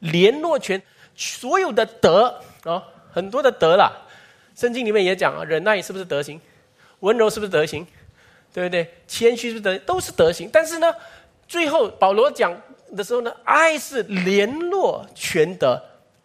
[0.01, 0.79] 联络全
[1.15, 3.91] 所有的德啊，很多的德啦。
[4.55, 6.39] 圣经里面也讲啊，忍耐是不是德行？
[6.99, 7.87] 温柔是不是德行？
[8.53, 8.87] 对不对？
[9.07, 9.85] 谦虚是不是德？
[9.85, 10.47] 都是德行。
[10.53, 10.93] 但是呢，
[11.47, 12.55] 最后保罗讲。
[12.95, 15.81] 的时候呢，爱是联络全德。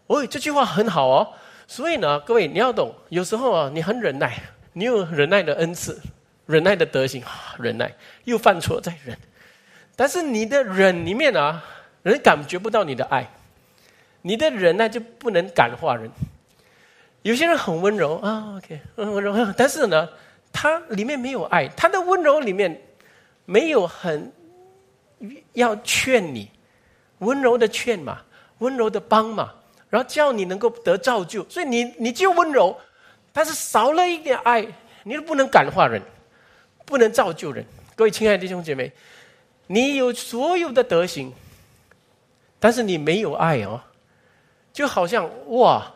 [0.07, 1.29] 哦，这句话很好哦。
[1.66, 4.39] 所以呢，各位你要懂，有时候啊，你很忍耐，
[4.73, 6.01] 你有忍耐的恩赐，
[6.47, 7.23] 忍耐的德行，
[7.59, 7.93] 忍耐
[8.25, 9.16] 又犯错再忍。
[9.97, 11.62] 但是你的忍里面啊，
[12.03, 13.29] 人感觉不到你的爱，
[14.23, 16.11] 你的忍耐就不能感化人。
[17.23, 20.09] 有些人很温柔啊，OK，很温柔，但是呢，
[20.53, 22.81] 他里面没有爱，他的温柔里面
[23.45, 24.33] 没有很。
[25.53, 26.51] 要劝你，
[27.21, 28.21] 温柔的劝嘛，
[28.59, 29.53] 温柔的帮嘛，
[29.89, 31.49] 然后叫你能够得造就。
[31.49, 32.77] 所以你你就温柔，
[33.33, 34.66] 但是少了一点爱，
[35.05, 36.03] 你都不能感化人，
[36.85, 37.64] 不能造就人。
[37.95, 38.91] 各位亲爱的弟兄姐妹，
[39.66, 41.33] 你有所有的德行，
[42.59, 43.81] 但是你没有爱哦，
[44.73, 45.93] 就好像哇，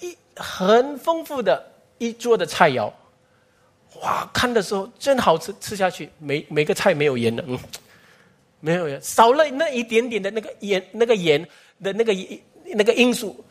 [0.00, 2.90] 一很丰富的一桌的菜肴。
[4.00, 7.58] 哇，看的时候真好吃，吃下去每每个菜没有盐的，嗯，
[8.64, 11.46] 没有，少了那一点点的那个盐，那个盐
[11.82, 12.14] 的那个
[12.74, 13.44] 那个因素。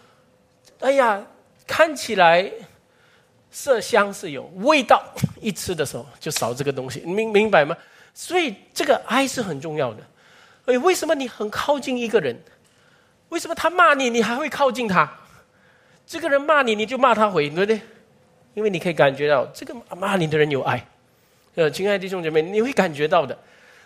[0.79, 1.23] 哎呀，
[1.67, 2.51] 看起来
[3.51, 5.03] 色香是有味道，
[5.39, 7.77] 一吃的时候就少这个东西，明明白吗？
[8.15, 9.99] 所以这个爱是很重要的。
[10.65, 12.35] 哎，为什么你很靠近一个人？
[13.29, 15.07] 为什么他骂你，你还会靠近他？
[16.07, 17.79] 这个人骂你，你就骂他回，对不对？
[18.55, 20.83] 因为你可以感觉到这个骂你的人有爱，
[21.53, 23.37] 呃，亲爱的弟兄姐妹，你会感觉到的。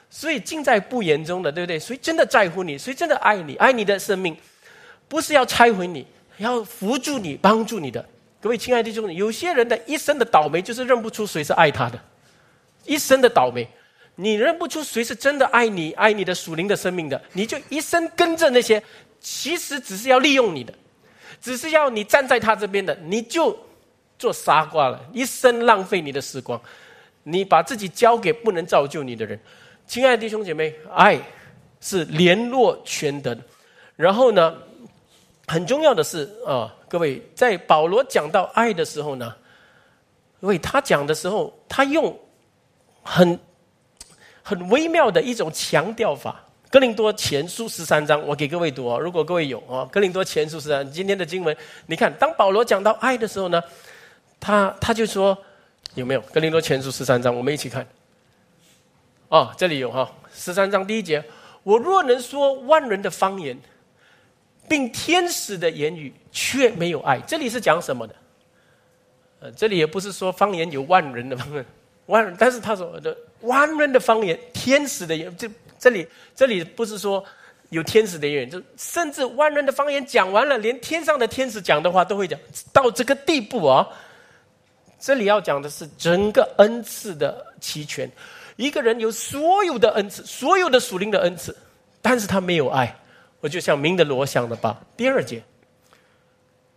[0.09, 1.77] 所以尽在不言中的，对不对？
[1.79, 2.77] 谁真的在乎你？
[2.77, 3.55] 谁真的爱你？
[3.55, 4.35] 爱你的生命，
[5.07, 6.05] 不是要拆毁你，
[6.37, 8.03] 要扶助你、帮助你的。
[8.41, 11.99] 各位亲爱的弟兄，有些人的一生的倒霉，就是认不出谁是爱他的，
[12.85, 13.67] 一生的倒霉，
[14.15, 18.81] 你认不出谁是真的爱你、爱你的属灵的生命的，你就一生跟着那些，
[19.19, 20.73] 其实只是要利用你的，
[21.41, 23.57] 只是要你站在他这边的，你就。
[24.19, 26.59] 做傻瓜了，一生浪费你的时光，
[27.21, 29.39] 你把自己交给不能造就你的人。
[29.88, 31.17] 亲爱的弟兄姐妹，爱
[31.79, 33.35] 是联络全德。
[33.95, 34.53] 然后呢，
[35.47, 39.33] 很重要的是啊，各位在保罗讲到爱的时候呢，
[40.41, 42.15] 因为他讲的时候，他用
[43.01, 43.39] 很
[44.43, 46.43] 很微妙的一种强调法。
[46.69, 48.99] 哥林多前书十三章，我给各位读啊。
[48.99, 53.63] 如果各位有啊，哥林多前书十三，今天的经文，你看，当保罗讲到爱的时候呢，
[54.38, 55.35] 他他就说
[55.95, 57.33] 有没有哥林多前书十三章？
[57.33, 57.88] 我们一起看。
[59.30, 61.23] 哦，这里有哈，十三章第一节，
[61.63, 63.57] 我若能说万人的方言，
[64.67, 68.15] 并天使的言语，却没有爱，这里是讲什么的？
[69.39, 71.65] 呃，这里也不是说方言有万人的方言，
[72.07, 75.49] 万人，但是他说的万人的方言，天使的言，这。
[75.80, 77.23] 这里，这里不是说
[77.69, 82.39] 有天使的言语，就甚至万人的方言讲完了，连天上的天使讲的话都会讲
[82.73, 83.88] 到这个地步啊！
[84.99, 88.09] 这里要讲的是整个恩赐的齐全，
[88.57, 91.55] 一个人有所有的恩赐，所有的属灵的恩赐，
[92.01, 92.93] 但是他没有爱，
[93.39, 94.81] 我就像明的罗想的吧。
[94.97, 95.41] 第二节，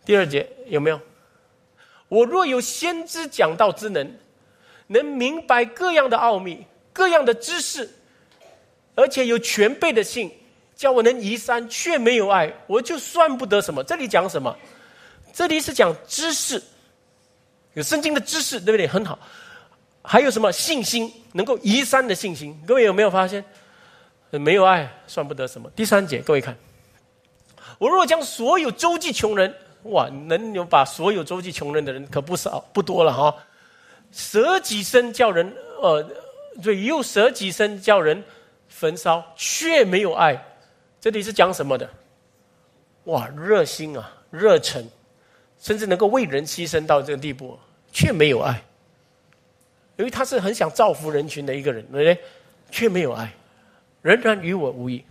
[0.04, 1.00] 第二节有没有？
[2.08, 4.08] 我若有先知讲道之能，
[4.86, 7.88] 能明白各样的奥秘，各样的知识。
[8.96, 10.30] 而且有全备的信，
[10.76, 13.82] 叫我能移山，却没有爱，我就算不得什么。
[13.84, 14.54] 这里讲什么？
[15.32, 16.60] 这里是讲知识，
[17.74, 18.86] 有圣经的知识，对不对？
[18.86, 19.18] 很好。
[20.10, 21.08] 还有什么信心？
[21.34, 22.60] 能够移山的信心。
[22.66, 23.44] 各位有没有发现？
[24.30, 25.70] 没有爱，算不得什么。
[25.76, 26.56] 第三节，各位看，
[27.78, 29.54] 我若将所有周济穷人，
[29.84, 33.32] 哇，能有把所有周济穷人的人可不少，不多了哈。
[34.10, 36.04] 舍己身叫人，呃，
[36.60, 38.20] 对，又舍己身叫人。
[38.68, 40.44] 焚烧却没有爱，
[41.00, 41.88] 这里是讲什么的？
[43.04, 44.84] 哇，热心啊，热忱，
[45.60, 47.56] 甚至能够为人牺牲到这个地步，
[47.92, 48.60] 却没有爱。
[50.00, 52.24] 因为他是很想造福人群的一个人，对不对？
[52.70, 53.30] 却没有爱，
[54.00, 55.04] 仍然与我无异。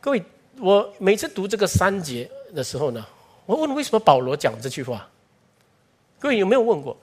[0.00, 0.22] 各位，
[0.58, 3.04] 我每次读这个三节的时候呢，
[3.46, 5.08] 我问为什么保罗讲这句话？
[6.18, 6.96] 各位有没有问过？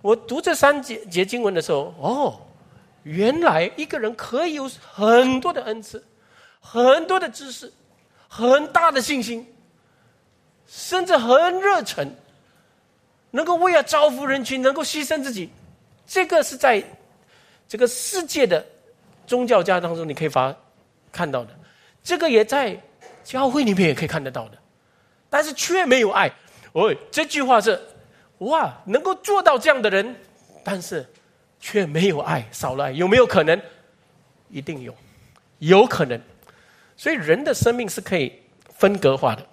[0.00, 2.40] 我读这三节节经文的时候，哦。
[3.04, 6.04] 原来一个人可以有很多的恩赐，
[6.60, 7.72] 很多的知识，
[8.28, 9.46] 很大的信心，
[10.66, 12.10] 甚至很热忱，
[13.30, 15.48] 能够为了造福人群，能够牺牲自己。
[16.08, 16.82] 这个是在
[17.68, 18.66] 这个世界的
[19.26, 20.52] 宗教家当中你可以发
[21.12, 21.56] 看到的，
[22.02, 22.76] 这个也在
[23.22, 24.58] 教会里面也可以看得到的，
[25.30, 26.28] 但是却没有爱。
[26.72, 27.80] 哦，这句话是
[28.38, 30.16] 哇，能够做到这样的人，
[30.64, 31.06] 但是。
[31.60, 33.60] 却没有爱，少了爱，有没有可能？
[34.48, 34.94] 一定有，
[35.58, 36.16] 有可能。
[36.96, 38.32] 所以人的生命是可以
[38.76, 39.44] 分隔化的，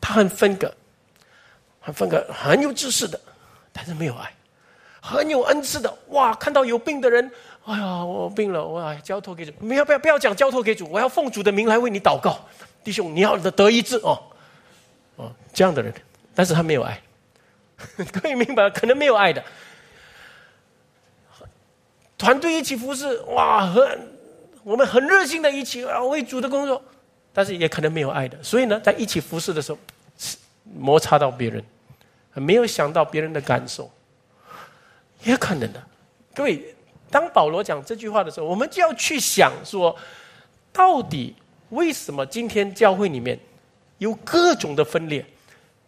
[0.00, 0.74] 他很分隔，
[1.78, 3.20] 很分隔，很有知识的，
[3.72, 4.26] 但是没有爱；
[5.00, 7.30] 很有恩赐的，哇，看到有病的人，
[7.64, 12.38] 哎呀，我病了，我交托给主，不要不要不要讲交托给主，我要奉主的名来为你祷告，
[12.84, 14.22] 弟兄，你要得医治哦，
[15.16, 15.92] 哦，这样的人，
[16.34, 17.00] 但是他没有爱，
[18.12, 19.42] 可以明白，可能没有爱的。
[22.18, 24.12] 团队一起服侍，哇，很
[24.62, 26.82] 我们很热心的一起啊为主的工作，
[27.32, 29.78] 但是也可能没有爱的，所以呢，在一起服侍的时候，
[30.64, 31.64] 摩擦到别人，
[32.34, 33.90] 没有想到别人的感受，
[35.22, 35.82] 也可能的。
[36.34, 36.74] 各位，
[37.10, 39.96] 当保罗讲这句话的时候，我们就要去想说，
[40.72, 41.34] 到底
[41.70, 43.38] 为什么今天教会里面
[43.98, 45.24] 有各种的分裂？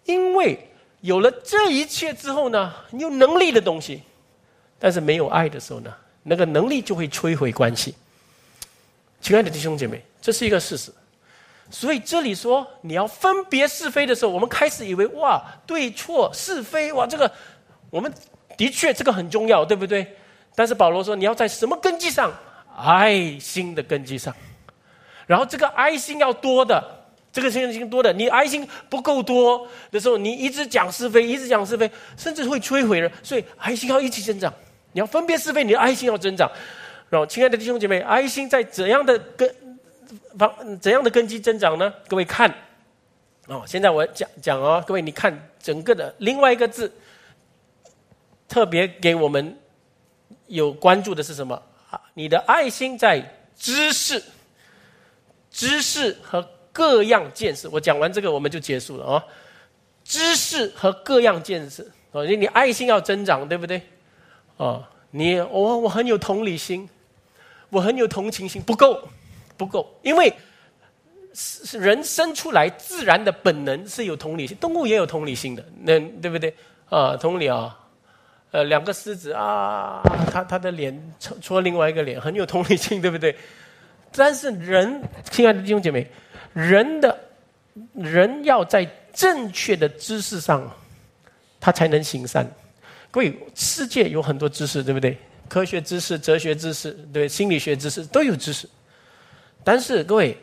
[0.04, 0.68] 因为
[1.00, 4.02] 有了这一切之后呢，有能力的东西，
[4.78, 5.94] 但是没有爱的时候呢？
[6.24, 7.94] 那个能力就会摧毁关系，
[9.20, 10.92] 亲爱的弟兄姐妹，这是一个事实。
[11.70, 17.28] 所以这里说你要分别是非的时候，我们开始以为哇，对错是非哇，这个
[17.90, 18.12] 我们
[18.56, 20.06] 的确这个很重要，对不对？
[20.54, 22.32] 但是保罗说你要在什么根基上？
[22.76, 24.34] 爱心的根基上。
[25.26, 26.84] 然后这个爱心要多的，
[27.32, 33.10] 这个信心多的，你爱心不够多的时候，你一直讲是非，一直讲是非，甚至会摧毁人。
[33.22, 34.52] 所以爱心要一起增长。
[34.92, 36.50] 你要分别是非，你的爱心要增长。
[37.08, 39.54] 然后，亲爱的弟兄姐妹，爱心在怎样的根
[40.80, 41.92] 怎样的根基增长呢？
[42.08, 42.52] 各位看，
[43.46, 46.92] 哦，现在我讲讲哦，各位你看整个的另外一个字，
[48.52, 49.58] 特别给我们
[50.46, 51.54] 有关注的是什么？
[51.90, 53.18] 啊，你的爱心在
[53.56, 54.22] 知识、
[55.50, 57.66] 知识和各样见识。
[57.68, 59.24] 我讲完这个，我们就结束了啊。
[60.04, 63.80] 知识和各样见识，哦，你爱心要增长，对不对？
[64.58, 66.86] 啊，你我我很有同理心，
[67.70, 69.08] 我很有同情心，不够，
[69.56, 70.30] 不够，因为
[71.32, 76.54] 是人生出来自然的本能是有同理心，动物也有同理心的，那对不对？
[76.90, 77.78] 啊，同理啊，
[78.52, 83.34] 呃，两个狮子啊，他他的脸戳戳另外一个脸，很有同理心，对不对？
[84.12, 86.06] 但是人，亲爱的弟兄姐妹，
[86.52, 87.18] 人的
[87.94, 90.70] 人要在正确的知识上，
[91.58, 92.46] 他才能行善。
[93.10, 95.16] 各位，世界有很多知识，对不对？
[95.48, 98.68] 科学知识、哲学知识、对心理学知识都有知识。
[99.64, 100.36] 但是各位，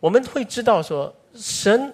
[0.00, 1.92] 我们会知道说，神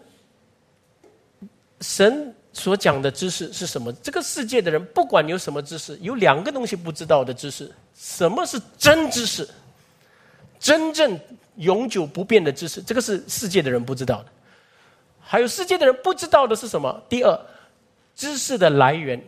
[1.81, 2.33] 神。
[2.57, 3.93] 所讲的知识是什么？
[4.03, 9.47] 这个世界的人不管有什么知识，有两个东西不知道的知识：什么是真知识？
[10.59, 11.21] 真正
[11.57, 14.27] 永久不变的知识，这个是世界的人不知道的。
[15.21, 17.03] 还有世界的人不知道的是什么？
[17.11, 17.39] 第二，
[18.15, 19.23] 知识的来源。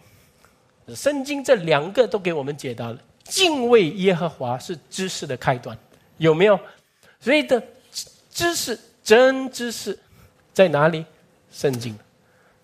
[0.96, 2.98] 圣经这两个都给我们解答了。
[3.24, 5.76] 敬畏耶和华是知识的开端，
[6.16, 6.58] 有没有？
[7.20, 7.62] 所以的
[8.30, 9.98] 知识，真知识
[10.54, 11.04] 在哪里？
[11.52, 11.94] 圣经。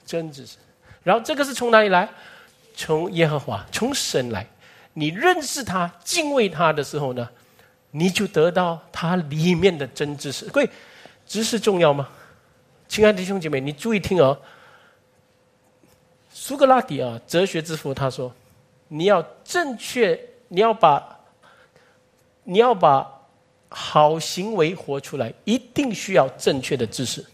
[0.06, 0.56] 真知识，
[1.02, 2.08] 然后这个是从哪里来？
[2.76, 4.44] 从耶和华，从神来。
[4.94, 7.28] 你认识他、敬畏他的时候呢，
[7.92, 10.44] 你就得到他里面的真知识。
[10.46, 10.70] 各位，
[11.26, 12.08] 知识重要吗？
[12.88, 14.36] 亲爱的弟兄姐妹，你注意听哦。
[16.32, 18.32] 苏格拉底啊，哲学之父，他说
[18.88, 21.20] ：“你要正确，你要把，
[22.42, 23.08] 你要把
[23.68, 27.24] 好行为活出来，一定需要正确的知识，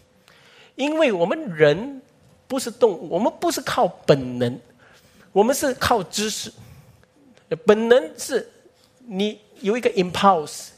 [0.77, 2.03] 因为我们人。”
[2.51, 4.59] 不是动物，我们不是靠本能，
[5.31, 6.53] 我们是靠知识。
[7.65, 8.51] 本能是
[9.07, 10.71] 你有一个 impulse，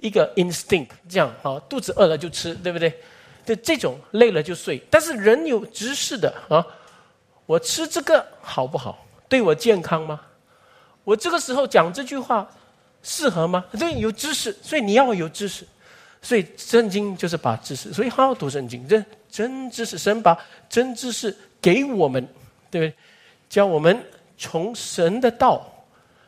[0.00, 2.92] 一个 instinct，这样啊，肚子饿了就吃，对不对？
[3.46, 4.82] 就这种累了就睡。
[4.90, 6.66] 但是人有知识的啊，
[7.46, 9.06] 我吃这个好不好？
[9.28, 10.20] 对我健康吗？
[11.04, 12.50] 我这个时候讲这句话
[13.04, 13.64] 适合吗？
[13.78, 15.64] 对有知识，所以你要有知识。
[16.20, 18.88] 所以圣经就是把知识，所以好好读圣经。
[18.88, 19.04] 这
[19.34, 22.24] 真知识，神把真知识给我们，
[22.70, 22.94] 对不对？
[23.48, 24.00] 教我们
[24.38, 25.66] 从神的道，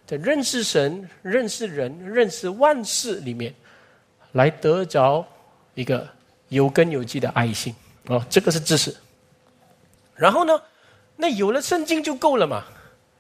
[0.05, 3.55] 在认识神、认识人、认识万事里面，
[4.33, 5.25] 来得着
[5.75, 6.05] 一个
[6.49, 7.73] 有根有基的爱心
[8.09, 8.27] 啊！
[8.29, 8.93] 这个是知识。
[10.17, 10.61] 然后呢，
[11.15, 12.65] 那有了圣经就够了嘛？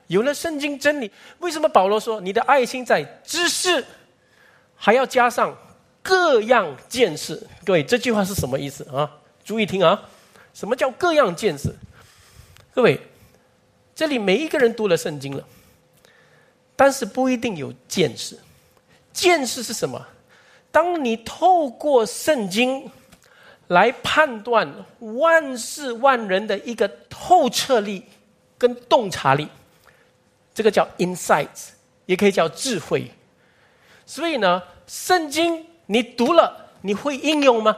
[0.08, 1.08] 有了圣经真理，
[1.38, 3.84] 为什么保罗说你的爱心在知识，
[4.74, 5.56] 还要加上？
[6.02, 9.10] 各样见识，各位，这句话是什么意思啊？
[9.46, 10.02] 注意听啊！
[10.52, 11.72] 什么叫各样见识？
[12.74, 13.00] 各位，
[13.94, 15.46] 这里每一个人读了圣经了，
[16.74, 18.36] 但是不一定有见识。
[19.12, 20.04] 见识是什么？
[20.72, 22.90] 当你透过圣经
[23.68, 24.68] 来判断
[24.98, 28.04] 万事万人的一个透彻力
[28.58, 29.46] 跟洞察力，
[30.52, 31.68] 这个叫 insights，
[32.06, 33.08] 也可以叫智慧。
[34.04, 35.64] 所以呢，圣经。
[35.88, 37.76] 你读了，你会应用吗？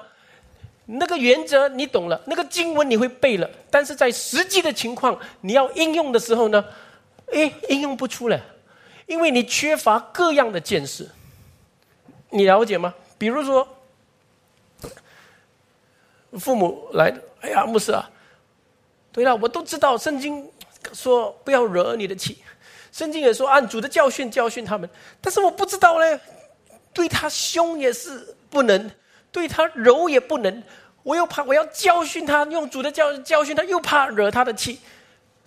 [0.90, 6.64] 那个原则你懂了，那个经文你会背了，但是在实际的情况，你要应用的时候呢，
[7.32, 8.40] 哎，应用不出来，
[9.06, 11.06] 因为你缺乏各样的见识。
[12.30, 12.94] 你了解吗？
[13.18, 13.68] 比如说，
[16.38, 18.10] 父母来，哎呀，牧师啊，
[19.12, 20.50] 对了，我都知道圣经
[20.92, 22.38] 说不要惹你的气，
[22.92, 24.88] 圣经也说按主的教训教训他们，
[25.20, 26.18] 但是我不知道嘞。
[26.90, 28.90] 对他凶也是不能，
[29.30, 30.62] 对他柔也不能。
[31.02, 34.80] 我又怕我要教训他，用主的教教训他，又怕惹他的气。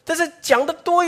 [0.03, 1.03] 但是讲的多，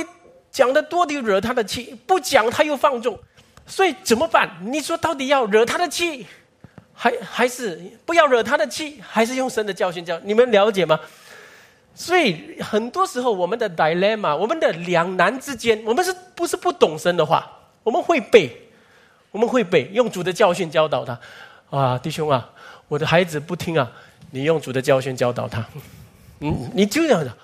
[0.51, 3.17] 讲的多的惹他的气；不讲他又放纵。
[3.65, 4.49] 所以怎么办？
[4.61, 6.27] 你说到底要惹他的气，
[6.93, 9.01] 还还是不要惹他的气？
[9.01, 10.19] 还是用神的教训教？
[10.23, 10.99] 你们了解吗？
[11.95, 17.49] 所以很多时候我们的 dilemma，我们的两难之间，我们是不是不懂神的话？
[17.83, 18.59] 我们会背。
[19.31, 21.19] 我们会背用主的教训教导他，
[21.71, 22.52] 啊，弟兄啊，
[22.93, 23.91] 我的孩子不听啊，
[24.29, 25.65] 你用主的教训教导他，
[26.41, 27.37] 嗯，你就这样的，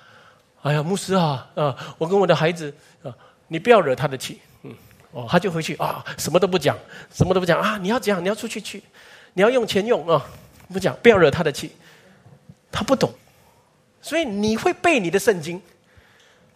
[0.62, 2.72] 哎呀，牧师啊，啊，我跟我的孩子
[3.02, 3.12] 啊，
[3.48, 4.72] 你不要惹他的气，嗯，
[5.12, 6.78] 哦，他就回去啊，什么都不讲，
[7.12, 8.84] 什么都不讲啊，你要讲，你要出去去，
[9.34, 10.24] 你要用钱用啊，
[10.72, 11.72] 不讲，不要惹他的气，
[12.72, 13.12] 他不懂，
[14.04, 15.60] 所以你会背你的圣经，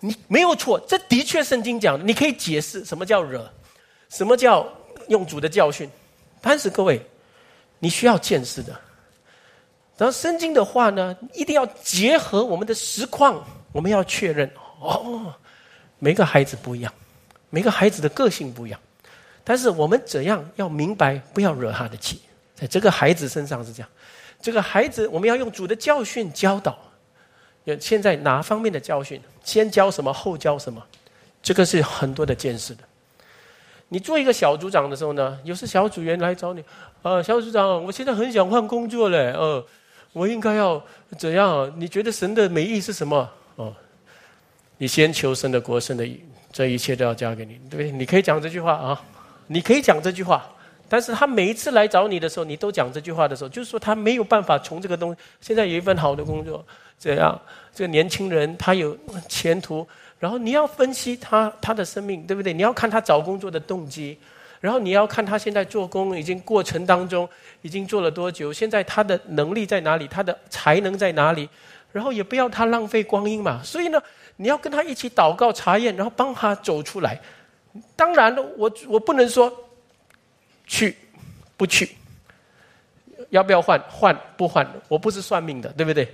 [0.02, 3.52] 你没有错，这的确圣经讲，你可以解释什么叫惹，
[4.10, 4.72] 什么叫。
[5.10, 5.90] 用主的教训，
[6.40, 7.06] 但是各位，
[7.84, 8.72] 你需要见识的。
[9.98, 14.50] 然后圣经的话呢，一定要结合我们的实况，我们要确认
[14.80, 15.34] 哦，
[16.00, 16.94] 每个孩子不一样，
[17.50, 18.80] 每个孩子的个性不一样。
[19.44, 22.22] 但是我们怎样要明白，不要惹他的气，
[22.56, 23.90] 在这个孩子身上是这样。
[24.42, 26.80] 这个孩子，我们要用主的教训教导。
[27.82, 29.22] 现在哪方面的教训？
[29.44, 30.82] 先教什么，后教什么？
[31.42, 32.84] 这个是很多的见识的。
[33.94, 36.64] 你做一个小组长的时候呢，有时小组员来找你，
[37.04, 39.64] 呃，小组长，我现在很想换工作嘞，呃，
[40.14, 40.84] 我应该要
[41.20, 41.72] 怎样？
[41.78, 43.30] 你觉得神的美意是什么？
[43.56, 43.72] 哦，
[44.80, 46.20] 你先求神的国，神的意
[46.52, 47.92] 这一切都要交给你，对不对？
[47.92, 49.00] 你可以讲这句话啊，
[49.46, 50.44] 你可以讲这句话。
[50.90, 55.20] 但是他每一次来找你的时候，你都讲这句话的时候，就是说他没有办法从这个东西。
[55.40, 56.66] 现在有一份好的工作，
[56.98, 57.40] 这样
[57.74, 58.98] 这个年轻人他有
[59.30, 59.88] 前途，
[60.24, 62.54] 然后你要分析他他的生命，对不对？
[62.54, 64.18] 你要看他找工作的动机，
[64.62, 67.28] 然后你要看他现在做工已经过程当中
[67.62, 71.50] 已经做了多久，现在他的能力在哪里，他的才能在哪里，
[71.92, 73.62] 然后也不要他浪费光阴嘛。
[73.66, 74.02] 所以呢，
[74.38, 77.20] 你要跟他一起祷告查验，然后帮他走出来。
[77.98, 79.52] 当然了，我我不能说。
[80.66, 80.96] 去，
[81.58, 81.90] 不去？
[83.30, 83.78] 要不要换？
[83.90, 84.66] 换不换？
[84.88, 86.08] 我不是算命的，对不对？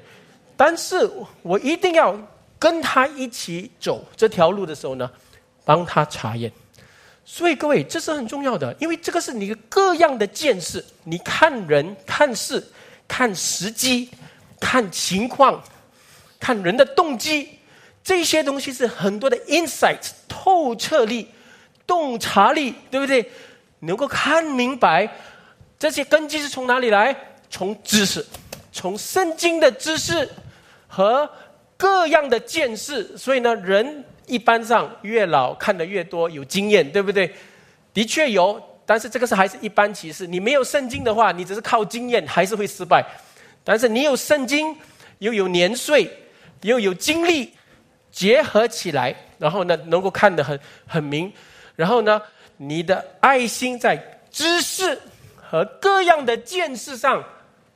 [0.57, 1.07] 但是
[1.43, 2.17] 我一定要
[2.59, 5.09] 跟他一起走这条路的时候呢，
[5.65, 6.51] 帮他查验。
[7.25, 10.83] 所以各位，这是很重要的，因为这个是你各样的见识。
[11.03, 12.61] 你看人、看事、
[13.07, 14.09] 看时机、
[14.59, 15.63] 看情况、
[16.39, 17.47] 看人的动机，
[18.03, 21.29] 这些东西是很多的 insight 透彻力、
[21.85, 23.31] 洞察力，对不对？
[23.81, 25.09] 能够看明白
[25.77, 27.15] 这些根基是从哪里来？
[27.49, 28.25] 从知识，
[28.71, 30.27] 从圣经的知识
[30.87, 31.29] 和
[31.79, 33.17] 各样的见识。
[33.17, 37.33] 所以呢，人一般上越老看得越多，有经验，对不对？
[37.93, 40.27] 的确有，但是这个是还是一般歧视。
[40.27, 43.01] 你没有圣经的话，你只是靠经验，还是会失败。
[43.63, 44.75] 但是你有圣经，
[45.19, 46.11] 又有年岁，
[46.63, 47.53] 又有经历，
[48.11, 51.31] 结合起来，然后呢，能够看得很很明。
[51.77, 52.21] 然后呢？
[52.61, 53.95] 你的爱心在
[54.29, 54.99] 知识
[55.37, 57.23] 和各样的见识上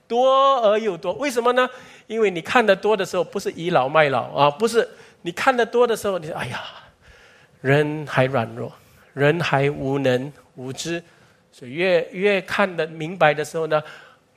[0.08, 1.70] 多而又多，为什么呢？
[2.08, 4.88] 因为你看得多的时候，不是倚老卖老啊，不是
[5.22, 6.62] 你看得多的时候，你说哎呀，
[7.62, 8.72] 人还软弱，
[9.14, 11.02] 人还无能无知，
[11.52, 13.82] 所以越越看得明白的时候呢，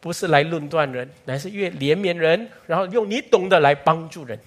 [0.01, 4.38] 不是来论断人，乃是越怜悯人，然后用你懂得来帮助人，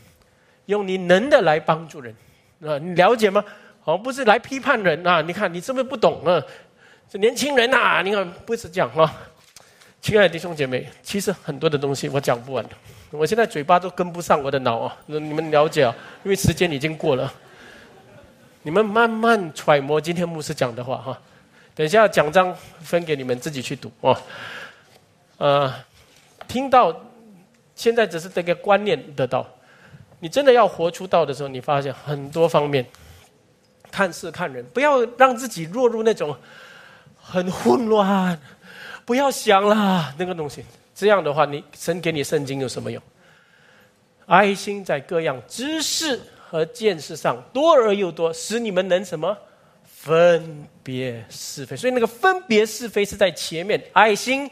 [0.67, 2.15] 用你能的来帮助人，
[2.65, 3.43] 啊，你了解吗？
[3.85, 5.19] 哦，不是来批判人啊！
[5.21, 6.43] 你看，你是不是不懂啊？
[7.09, 9.28] 这年轻人呐，你看不是讲啊。
[10.01, 12.69] 亲爱的弟兄姐妹，其实很多的东西我讲不完的，
[13.11, 14.97] 我现在嘴巴都跟不上我的脑啊。
[15.05, 15.95] 你们了解啊？
[16.23, 17.31] 因为时间已经过了，
[18.63, 21.19] 你们慢慢揣摩今天牧师讲的话哈。
[21.75, 24.17] 等一下奖章分给你们自己去读哦。
[25.37, 25.73] 呃，
[26.47, 26.93] 听到
[27.75, 29.47] 现在只是这个观念得到，
[30.19, 32.85] 你真的要活出道的时候，你发现很多方面。
[33.91, 36.37] 看事看人，不要让自己落入那种
[37.19, 38.39] 很混乱，
[39.09, 40.63] 不要想了那个东西。
[40.93, 43.01] 这样的话，你神给你圣经有什么用？
[44.27, 49.35] 爱心在各样知识和见识上多而又多，使你们能什么
[49.83, 51.75] 分别是非。
[51.75, 54.47] 所以那个分别是非是在前面，爱心、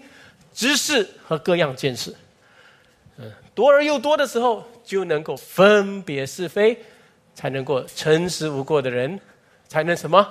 [0.52, 2.12] 知识和各样见识，
[3.18, 6.76] 嗯，多而又多的时候，就能够分别是非。
[7.36, 9.20] 才能够诚实无过的人，
[9.68, 10.28] 才能什么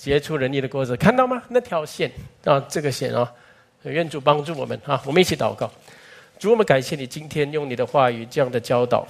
[0.00, 0.96] 结出仁义的果子？
[0.96, 1.42] 看到吗？
[1.50, 2.10] 那条线
[2.44, 3.30] 啊，这个线啊，
[3.82, 5.02] 愿主帮助我们啊！
[5.04, 5.70] 我们一起祷告，
[6.38, 9.06] 主，我们感谢你今天用你的话语这样的教导，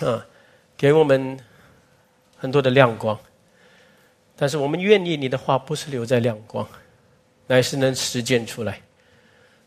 [0.00, 0.24] 啊，
[0.74, 1.38] 给我们
[2.38, 3.18] 很多的亮光。
[4.36, 6.66] 但是我们愿意你的话不是留在亮光，
[7.46, 8.80] 乃是能实践出来。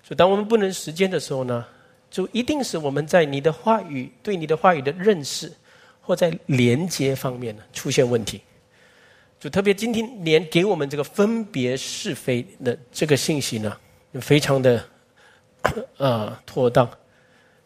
[0.02, 1.64] 所以当我们不能实践的时候呢，
[2.10, 5.53] 就一定是我们在你的话语对你的话语的认识。
[6.03, 8.41] 或在连接方面呢出现问题，
[9.41, 13.76] 就特别今天连给我们这个分别是非的这个信息呢，
[14.22, 14.85] 非常的
[15.97, 16.88] 呃妥当，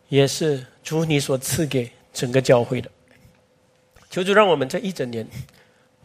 [0.07, 2.89] 也是主你所赐给整个教会的。
[4.09, 5.27] 求主让我们这一整年，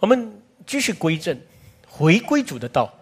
[0.01, 1.39] 我们继续归正，
[1.87, 2.93] 回归主的道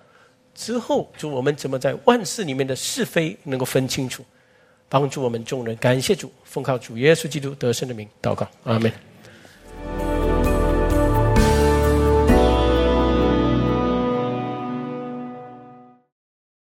[0.54, 4.22] 之后，就我们怎么在万事里面的是非能够分清楚，
[4.90, 5.74] 帮助我们众人。
[5.76, 8.92] 感谢主，奉靠主耶稣基督得胜的名祷告，阿门。